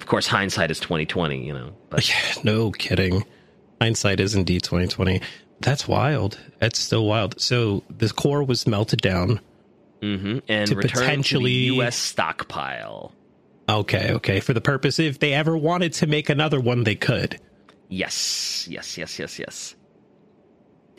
Of 0.00 0.06
course, 0.06 0.26
hindsight 0.26 0.70
is 0.70 0.80
twenty 0.80 1.04
twenty, 1.04 1.46
you 1.46 1.52
know. 1.52 1.74
But 1.90 2.10
No 2.44 2.70
kidding. 2.72 3.24
Hindsight 3.80 4.20
is 4.20 4.34
indeed 4.34 4.62
twenty 4.62 4.88
twenty. 4.88 5.20
That's 5.60 5.86
wild. 5.86 6.38
That's 6.58 6.78
still 6.78 7.06
wild. 7.06 7.40
So 7.40 7.84
the 7.90 8.08
core 8.08 8.42
was 8.42 8.66
melted 8.66 9.00
down. 9.02 9.40
Hmm 10.02 10.38
and 10.48 10.68
To 10.68 10.74
return 10.76 10.90
potentially- 11.02 11.50
to 11.52 11.70
the 11.70 11.76
U.S. 11.76 11.96
stockpile. 11.96 13.12
Okay, 13.68 14.12
okay. 14.14 14.40
For 14.40 14.52
the 14.52 14.60
purpose, 14.60 14.98
if 14.98 15.20
they 15.20 15.32
ever 15.32 15.56
wanted 15.56 15.92
to 15.94 16.06
make 16.08 16.28
another 16.28 16.60
one, 16.60 16.82
they 16.84 16.96
could. 16.96 17.40
Yes, 17.88 18.66
yes, 18.68 18.98
yes, 18.98 19.18
yes, 19.18 19.38
yes. 19.38 19.74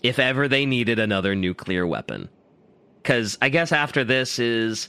If 0.01 0.17
ever 0.19 0.47
they 0.47 0.65
needed 0.65 0.97
another 0.99 1.35
nuclear 1.35 1.85
weapon. 1.85 2.29
Because 3.01 3.37
I 3.41 3.49
guess 3.49 3.71
after 3.73 4.03
this 4.05 4.39
is. 4.39 4.87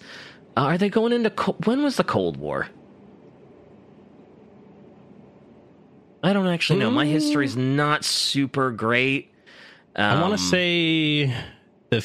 uh, 0.57 0.61
are 0.61 0.79
they 0.79 0.89
going 0.89 1.13
into. 1.13 1.31
Co- 1.31 1.57
when 1.65 1.83
was 1.83 1.97
the 1.97 2.05
Cold 2.05 2.37
War? 2.37 2.69
I 6.23 6.33
don't 6.33 6.47
actually 6.47 6.79
know. 6.79 6.91
My 6.91 7.07
history's 7.07 7.57
not 7.57 8.05
super 8.05 8.71
great. 8.71 9.31
I 9.97 10.21
want 10.21 10.33
Um, 10.33 10.39
to 10.39 10.39
say 10.39 11.35
the 11.91 12.01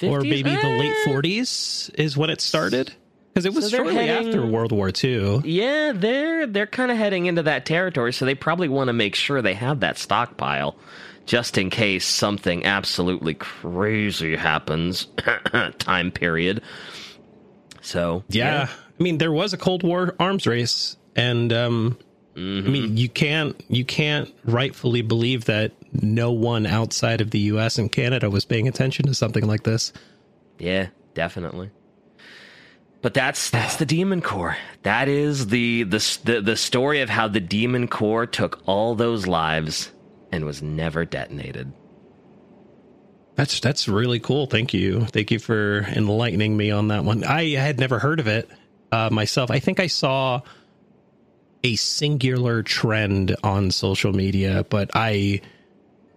50s, 0.00 0.10
or 0.10 0.20
50s? 0.20 0.28
maybe 0.30 0.50
the 0.50 0.68
late 0.78 0.92
Eh, 1.06 1.10
40s 1.10 1.90
is 1.94 2.16
when 2.16 2.30
it 2.30 2.40
started. 2.40 2.92
Because 3.32 3.44
it 3.46 3.52
was 3.54 3.70
So 3.70 3.76
shortly 3.78 3.94
heading- 4.06 4.28
after 4.28 4.46
World 4.46 4.72
War 4.72 4.90
II. 5.04 5.42
Yeah, 5.44 5.92
they're 5.94 6.46
they're 6.46 6.66
kind 6.66 6.90
of 6.90 6.96
heading 6.96 7.26
into 7.26 7.42
that 7.42 7.66
territory, 7.66 8.12
so 8.12 8.24
they 8.24 8.34
probably 8.34 8.68
want 8.68 8.88
to 8.88 8.92
make 8.94 9.14
sure 9.14 9.42
they 9.42 9.52
have 9.54 9.80
that 9.80 9.98
stockpile 9.98 10.74
just 11.26 11.58
in 11.58 11.68
case 11.68 12.06
something 12.06 12.64
absolutely 12.64 13.34
crazy 13.34 14.36
happens. 14.36 15.08
Time 15.78 16.10
period. 16.12 16.62
So 17.82 18.24
Yeah. 18.28 18.68
I 18.98 19.02
mean, 19.02 19.18
there 19.18 19.32
was 19.32 19.52
a 19.52 19.58
Cold 19.58 19.82
War 19.82 20.14
arms 20.18 20.46
race, 20.46 20.96
and 21.14 21.52
um, 21.52 21.98
I 22.36 22.40
mean, 22.40 22.96
you 22.96 23.08
can't 23.10 23.62
you 23.68 23.84
can't 23.84 24.32
rightfully 24.46 25.02
believe 25.02 25.44
that 25.44 25.72
no 26.02 26.32
one 26.32 26.66
outside 26.66 27.20
of 27.20 27.30
the 27.30 27.38
U.S. 27.40 27.78
and 27.78 27.90
Canada 27.90 28.30
was 28.30 28.44
paying 28.44 28.68
attention 28.68 29.06
to 29.06 29.14
something 29.14 29.46
like 29.46 29.62
this. 29.62 29.92
yeah, 30.58 30.88
definitely. 31.14 31.70
But 33.02 33.14
that's 33.14 33.50
that's 33.50 33.76
the 33.76 33.86
Demon 33.86 34.20
Core. 34.20 34.56
That 34.82 35.06
is 35.08 35.48
the 35.48 35.84
the 35.84 36.18
the, 36.24 36.40
the 36.40 36.56
story 36.56 37.02
of 37.02 37.08
how 37.08 37.28
the 37.28 37.40
Demon 37.40 37.88
Core 37.88 38.26
took 38.26 38.60
all 38.66 38.94
those 38.94 39.26
lives 39.26 39.92
and 40.32 40.44
was 40.44 40.62
never 40.62 41.04
detonated. 41.04 41.72
That's 43.36 43.60
that's 43.60 43.86
really 43.86 44.18
cool. 44.18 44.46
Thank 44.46 44.74
you, 44.74 45.04
thank 45.04 45.30
you 45.30 45.38
for 45.38 45.86
enlightening 45.92 46.56
me 46.56 46.70
on 46.70 46.88
that 46.88 47.04
one. 47.04 47.22
I 47.22 47.50
had 47.50 47.78
never 47.78 47.98
heard 47.98 48.18
of 48.18 48.26
it 48.26 48.48
uh, 48.90 49.10
myself. 49.12 49.50
I 49.50 49.58
think 49.60 49.78
I 49.78 49.86
saw 49.88 50.40
a 51.62 51.76
singular 51.76 52.62
trend 52.62 53.36
on 53.44 53.70
social 53.70 54.12
media, 54.12 54.64
but 54.68 54.90
I 54.94 55.42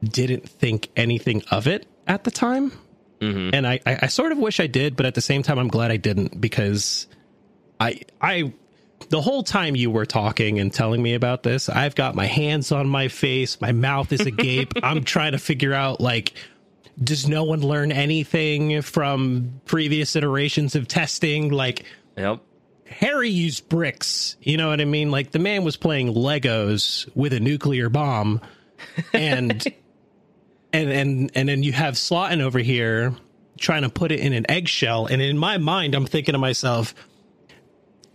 didn't 0.03 0.47
think 0.47 0.89
anything 0.95 1.43
of 1.51 1.67
it 1.67 1.85
at 2.07 2.23
the 2.23 2.31
time. 2.31 2.71
Mhm. 3.21 3.49
And 3.53 3.67
I, 3.67 3.79
I, 3.85 3.99
I 4.03 4.07
sort 4.07 4.31
of 4.31 4.37
wish 4.37 4.59
I 4.59 4.67
did, 4.67 4.95
but 4.95 5.05
at 5.05 5.13
the 5.15 5.21
same 5.21 5.43
time, 5.43 5.59
I'm 5.59 5.67
glad 5.67 5.91
I 5.91 5.97
didn't 5.97 6.39
because 6.39 7.07
I 7.79 8.01
I 8.21 8.53
the 9.09 9.21
whole 9.21 9.43
time 9.43 9.75
you 9.75 9.89
were 9.91 10.05
talking 10.05 10.59
and 10.59 10.73
telling 10.73 11.01
me 11.01 11.13
about 11.13 11.43
this, 11.43 11.67
I've 11.69 11.95
got 11.95 12.15
my 12.15 12.25
hands 12.27 12.71
on 12.71 12.87
my 12.87 13.07
face, 13.09 13.59
my 13.59 13.71
mouth 13.71 14.11
is 14.13 14.21
agape. 14.21 14.73
I'm 14.83 15.03
trying 15.03 15.33
to 15.33 15.37
figure 15.37 15.73
out 15.73 15.99
like 15.99 16.33
does 17.01 17.27
no 17.29 17.45
one 17.45 17.61
learn 17.61 17.91
anything 17.93 18.81
from 18.81 19.61
previous 19.65 20.15
iterations 20.17 20.75
of 20.75 20.87
testing? 20.87 21.49
Like 21.49 21.83
Yep. 22.17 22.41
Harry 22.87 23.29
used 23.29 23.69
bricks. 23.69 24.35
You 24.41 24.57
know 24.57 24.69
what 24.69 24.81
I 24.81 24.85
mean? 24.85 25.11
Like 25.11 25.31
the 25.31 25.39
man 25.39 25.63
was 25.63 25.77
playing 25.77 26.13
Legos 26.13 27.07
with 27.15 27.33
a 27.33 27.39
nuclear 27.39 27.87
bomb, 27.89 28.41
and 29.13 29.63
and 30.73 30.89
and 30.91 31.31
and 31.35 31.49
then 31.49 31.63
you 31.63 31.71
have 31.73 31.95
Slotin 31.95 32.41
over 32.41 32.59
here 32.59 33.15
trying 33.57 33.81
to 33.83 33.89
put 33.89 34.11
it 34.11 34.19
in 34.19 34.33
an 34.33 34.45
eggshell. 34.49 35.05
And 35.07 35.21
in 35.21 35.37
my 35.37 35.57
mind, 35.57 35.95
I'm 35.95 36.05
thinking 36.05 36.33
to 36.33 36.39
myself, 36.39 36.93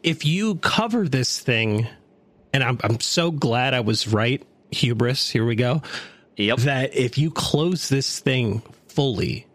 if 0.03 0.25
you 0.25 0.57
cover 0.57 1.09
this 1.09 1.39
thing, 1.41 1.87
and 2.53 2.63
I'm 2.63 2.79
I'm 2.83 3.01
so 3.01 3.31
glad 3.31 3.75
I 3.75 3.81
was 3.81 4.07
right. 4.09 4.43
Hubris. 4.71 5.31
Here 5.31 5.45
we 5.45 5.55
go. 5.55 5.83
Yep. 6.37 6.59
That 6.61 6.95
if 6.97 7.17
you 7.19 7.31
close 7.31 7.89
this 7.89 8.19
thing 8.19 8.63
fully 8.89 9.47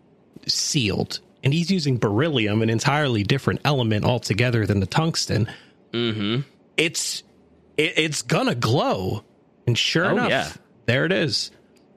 sealed, 0.47 1.19
and 1.43 1.53
he's 1.53 1.69
using 1.69 1.97
beryllium, 1.97 2.61
an 2.61 2.69
entirely 2.69 3.23
different 3.23 3.61
element 3.65 4.05
altogether 4.05 4.65
than 4.65 4.79
the 4.79 4.85
tungsten. 4.85 5.49
Mm-hmm. 5.91 6.41
It's 6.77 7.23
it, 7.77 7.93
it's 7.97 8.21
gonna 8.21 8.55
glow, 8.55 9.23
and 9.67 9.77
sure 9.77 10.05
Oh, 10.05 10.11
enough, 10.11 10.29
yeah. 10.29 10.51
there 10.85 11.05
it 11.05 11.11
is. 11.11 11.51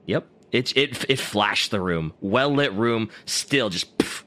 Yep. 0.05 0.27
It 0.53 0.77
it 0.77 1.03
it 1.09 1.19
flashed 1.19 1.71
the 1.71 1.81
room. 1.81 2.13
Well 2.21 2.53
lit 2.53 2.71
room, 2.73 3.09
still 3.25 3.69
just 3.69 3.97
pff, 3.97 4.23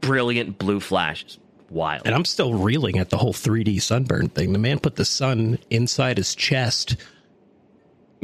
brilliant 0.00 0.58
blue 0.58 0.80
flashes. 0.80 1.38
Wild. 1.68 2.02
And 2.06 2.14
I'm 2.14 2.24
still 2.24 2.54
reeling 2.54 2.98
at 2.98 3.10
the 3.10 3.16
whole 3.18 3.32
3D 3.32 3.82
sunburn 3.82 4.28
thing. 4.28 4.52
The 4.52 4.60
man 4.60 4.78
put 4.78 4.94
the 4.94 5.04
sun 5.04 5.58
inside 5.70 6.18
his 6.18 6.34
chest. 6.36 6.96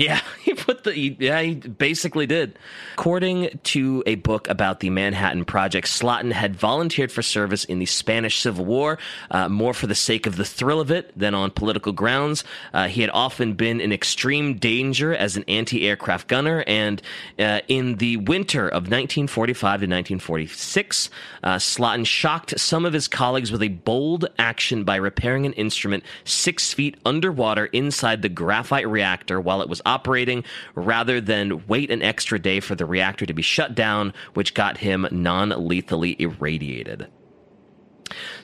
Yeah, 0.01 0.18
he 0.42 0.55
put 0.55 0.84
the 0.84 0.92
he, 0.94 1.16
yeah 1.18 1.42
he 1.42 1.55
basically 1.55 2.26
did. 2.26 2.59
According 2.94 3.61
to 3.64 4.03
a 4.07 4.14
book 4.14 4.48
about 4.48 4.80
the 4.80 4.88
Manhattan 4.88 5.44
Project, 5.44 5.86
Slotin 5.86 6.32
had 6.32 6.57
volunteered 6.57 7.12
for 7.12 7.20
service 7.20 7.64
in 7.64 7.80
the 7.80 7.86
Spanish 7.86 8.40
Civil 8.40 8.64
War, 8.64 8.98
uh, 9.30 9.51
more 9.51 9.74
for 9.74 9.86
the 9.86 9.94
sake 9.94 10.26
of 10.26 10.36
the 10.36 10.44
thrill 10.44 10.80
of 10.80 10.90
it 10.90 11.12
than 11.18 11.34
on 11.34 11.51
political 11.51 11.92
grounds. 11.92 12.44
Uh, 12.72 12.88
he 12.88 13.03
had 13.03 13.11
often 13.12 13.53
been 13.53 13.78
in 13.78 13.92
extreme 13.92 14.55
danger 14.57 15.14
as 15.14 15.36
an 15.36 15.44
anti-aircraft 15.48 16.28
gunner, 16.28 16.64
and 16.66 17.03
uh, 17.38 17.61
in 17.68 17.96
the 17.96 18.16
winter 18.16 18.68
of 18.68 18.84
1945 18.84 19.61
to 19.61 19.86
1946, 19.86 21.11
uh, 21.42 21.57
Slotin 21.57 22.07
shocked 22.07 22.59
some 22.59 22.86
of 22.86 22.94
his 22.94 23.07
colleagues 23.07 23.53
with 23.53 23.62
a 23.62 23.68
bold 23.68 24.24
action 24.38 24.84
by 24.84 24.96
repairing 24.96 25.44
an 25.44 25.53
instrument 25.55 26.05
six 26.24 26.72
feet 26.72 26.96
underwater 27.05 27.66
inside 27.66 28.22
the 28.22 28.30
graphite 28.30 28.88
reactor 28.88 29.38
while 29.38 29.61
it 29.61 29.68
was 29.68 29.82
operating, 29.91 30.45
rather 30.74 31.20
than 31.20 31.66
wait 31.66 31.91
an 31.91 32.03
extra 32.03 32.38
day 32.38 32.61
for 32.61 32.74
the 32.74 32.86
reactor 32.86 33.26
to 33.26 33.34
be 33.34 33.43
shut 33.43 33.74
down, 33.74 34.14
which 34.34 34.55
got 34.55 34.78
him 34.78 35.07
non-lethally 35.11 36.16
irradiated. 36.18 37.09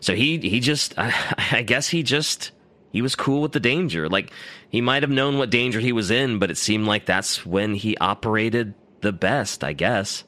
So 0.01 0.15
he 0.15 0.39
he 0.39 0.61
just 0.61 0.95
I 0.99 1.63
guess 1.67 1.89
he 1.89 2.03
just 2.03 2.53
he 2.93 3.03
was 3.03 3.15
cool 3.15 3.43
with 3.43 3.53
the 3.53 3.61
danger. 3.61 4.09
Like 4.09 4.33
he 4.69 4.81
might 4.81 5.03
have 5.03 5.11
known 5.11 5.39
what 5.39 5.51
danger 5.51 5.81
he 5.81 5.93
was 5.93 6.11
in, 6.11 6.39
but 6.39 6.51
it 6.51 6.57
seemed 6.57 6.87
like 6.87 7.07
that's 7.07 7.45
when 7.45 7.75
he 7.75 7.97
operated 7.99 8.75
the 9.01 9.13
best. 9.13 9.65
I 9.65 9.73
guess 9.73 10.25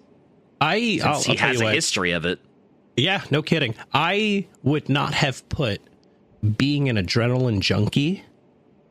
I 0.61 0.99
since 0.99 1.25
he 1.25 1.37
has 1.37 1.61
a 1.61 1.65
what. 1.65 1.75
history 1.75 2.13
of 2.13 2.25
it. 2.25 2.41
Yeah, 2.97 3.23
no 3.31 3.43
kidding. 3.43 3.75
I 3.93 4.49
would 4.63 4.89
not 4.89 5.15
have 5.15 5.49
put 5.49 5.81
being 6.57 6.89
an 6.89 6.97
adrenaline 6.97 7.61
junkie 7.61 8.25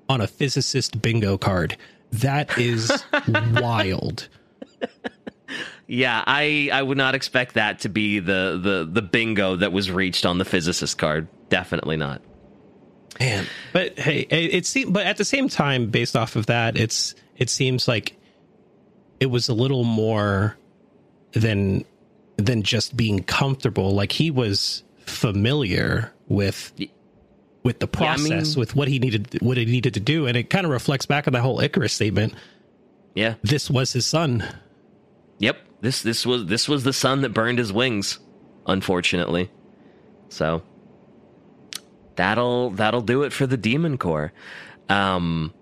on 0.10 0.22
a 0.22 0.28
physicist 0.28 1.02
bingo 1.02 1.38
card. 1.38 1.78
That 2.12 2.58
is 2.58 2.92
wild. 3.54 4.28
Yeah, 5.88 6.22
I 6.28 6.70
I 6.72 6.82
would 6.82 6.98
not 6.98 7.16
expect 7.16 7.54
that 7.54 7.80
to 7.80 7.90
be 7.90 8.20
the 8.20 8.60
the 8.62 8.90
the 8.92 9.02
bingo 9.02 9.56
that 9.56 9.72
was 9.72 9.90
reached 9.90 10.26
on 10.26 10.38
the 10.38 10.46
physicist 10.46 10.98
card. 10.98 11.28
Definitely 11.50 11.96
not. 11.96 12.22
Man, 13.20 13.46
but 13.74 13.98
hey, 13.98 14.20
it, 14.30 14.54
it 14.54 14.66
seems. 14.66 14.92
But 14.92 15.06
at 15.08 15.18
the 15.18 15.26
same 15.26 15.48
time, 15.48 15.90
based 15.90 16.16
off 16.16 16.36
of 16.36 16.48
that, 16.48 16.78
it's 16.78 17.16
it 17.38 17.50
seems 17.50 17.88
like 17.88 18.18
it 19.20 19.28
was 19.28 19.48
a 19.48 19.54
little 19.54 19.86
more 19.86 20.58
than 21.32 21.86
than 22.36 22.64
just 22.64 22.96
being 22.98 23.24
comfortable. 23.24 23.92
Like 23.92 24.12
he 24.12 24.30
was 24.30 24.84
familiar 25.06 26.14
with 26.28 26.74
with 27.68 27.80
the 27.80 27.88
process, 27.88 28.30
yeah, 28.30 28.36
I 28.36 28.42
mean, 28.42 28.54
with 28.58 28.76
what 28.76 28.88
he 28.88 28.98
needed 28.98 29.38
what 29.42 29.58
he 29.58 29.66
needed 29.66 29.94
to 29.94 30.00
do, 30.00 30.26
and 30.26 30.36
it 30.36 30.50
kind 30.50 30.66
of 30.66 30.72
reflects 30.72 31.06
back 31.06 31.28
on 31.28 31.34
the 31.34 31.42
whole 31.42 31.60
Icarus 31.60 31.94
statement. 31.94 32.34
Yeah, 33.14 33.36
this 33.44 33.70
was 33.70 33.94
his 33.94 34.06
sun. 34.06 34.44
Yep 35.40 35.58
this 35.82 36.02
this 36.02 36.26
was 36.26 36.46
this 36.46 36.68
was 36.68 36.84
the 36.84 36.94
sun 36.94 37.22
that 37.22 37.30
burned 37.30 37.60
his 37.60 37.72
wings, 37.72 38.20
unfortunately. 38.66 39.52
So 40.30 40.64
that'll 42.16 42.72
that'll 42.72 43.02
do 43.02 43.24
it 43.24 43.34
for 43.34 43.46
the 43.46 43.58
Demon 43.58 43.98
Core. 43.98 44.34
Um, 44.90 45.54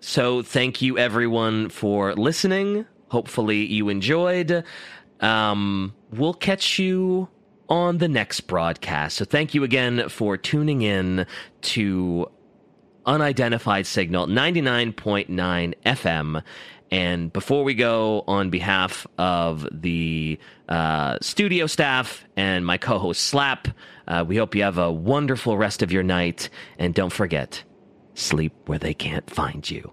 so 0.00 0.42
thank 0.42 0.82
you 0.82 0.98
everyone 0.98 1.68
for 1.68 2.14
listening. 2.14 2.86
Hopefully 3.08 3.66
you 3.66 3.88
enjoyed. 3.88 4.64
Um, 5.20 5.94
we'll 6.10 6.34
catch 6.34 6.78
you 6.78 7.28
on 7.68 7.98
the 7.98 8.08
next 8.08 8.42
broadcast. 8.42 9.16
So 9.16 9.24
thank 9.24 9.54
you 9.54 9.64
again 9.64 10.08
for 10.08 10.36
tuning 10.36 10.82
in 10.82 11.26
to 11.62 12.30
Unidentified 13.06 13.86
Signal 13.86 14.26
99.9 14.26 15.74
FM. 15.84 16.42
And 16.90 17.32
before 17.32 17.64
we 17.64 17.74
go, 17.74 18.24
on 18.26 18.50
behalf 18.50 19.06
of 19.18 19.66
the 19.70 20.38
uh, 20.68 21.18
studio 21.20 21.66
staff 21.66 22.24
and 22.36 22.64
my 22.64 22.78
co 22.78 22.98
host 22.98 23.22
Slap, 23.22 23.68
uh, 24.06 24.24
we 24.26 24.36
hope 24.36 24.54
you 24.54 24.62
have 24.62 24.78
a 24.78 24.90
wonderful 24.90 25.58
rest 25.58 25.82
of 25.82 25.92
your 25.92 26.02
night. 26.02 26.48
And 26.78 26.94
don't 26.94 27.12
forget, 27.12 27.62
sleep 28.14 28.54
where 28.66 28.78
they 28.78 28.94
can't 28.94 29.28
find 29.28 29.68
you. 29.70 29.92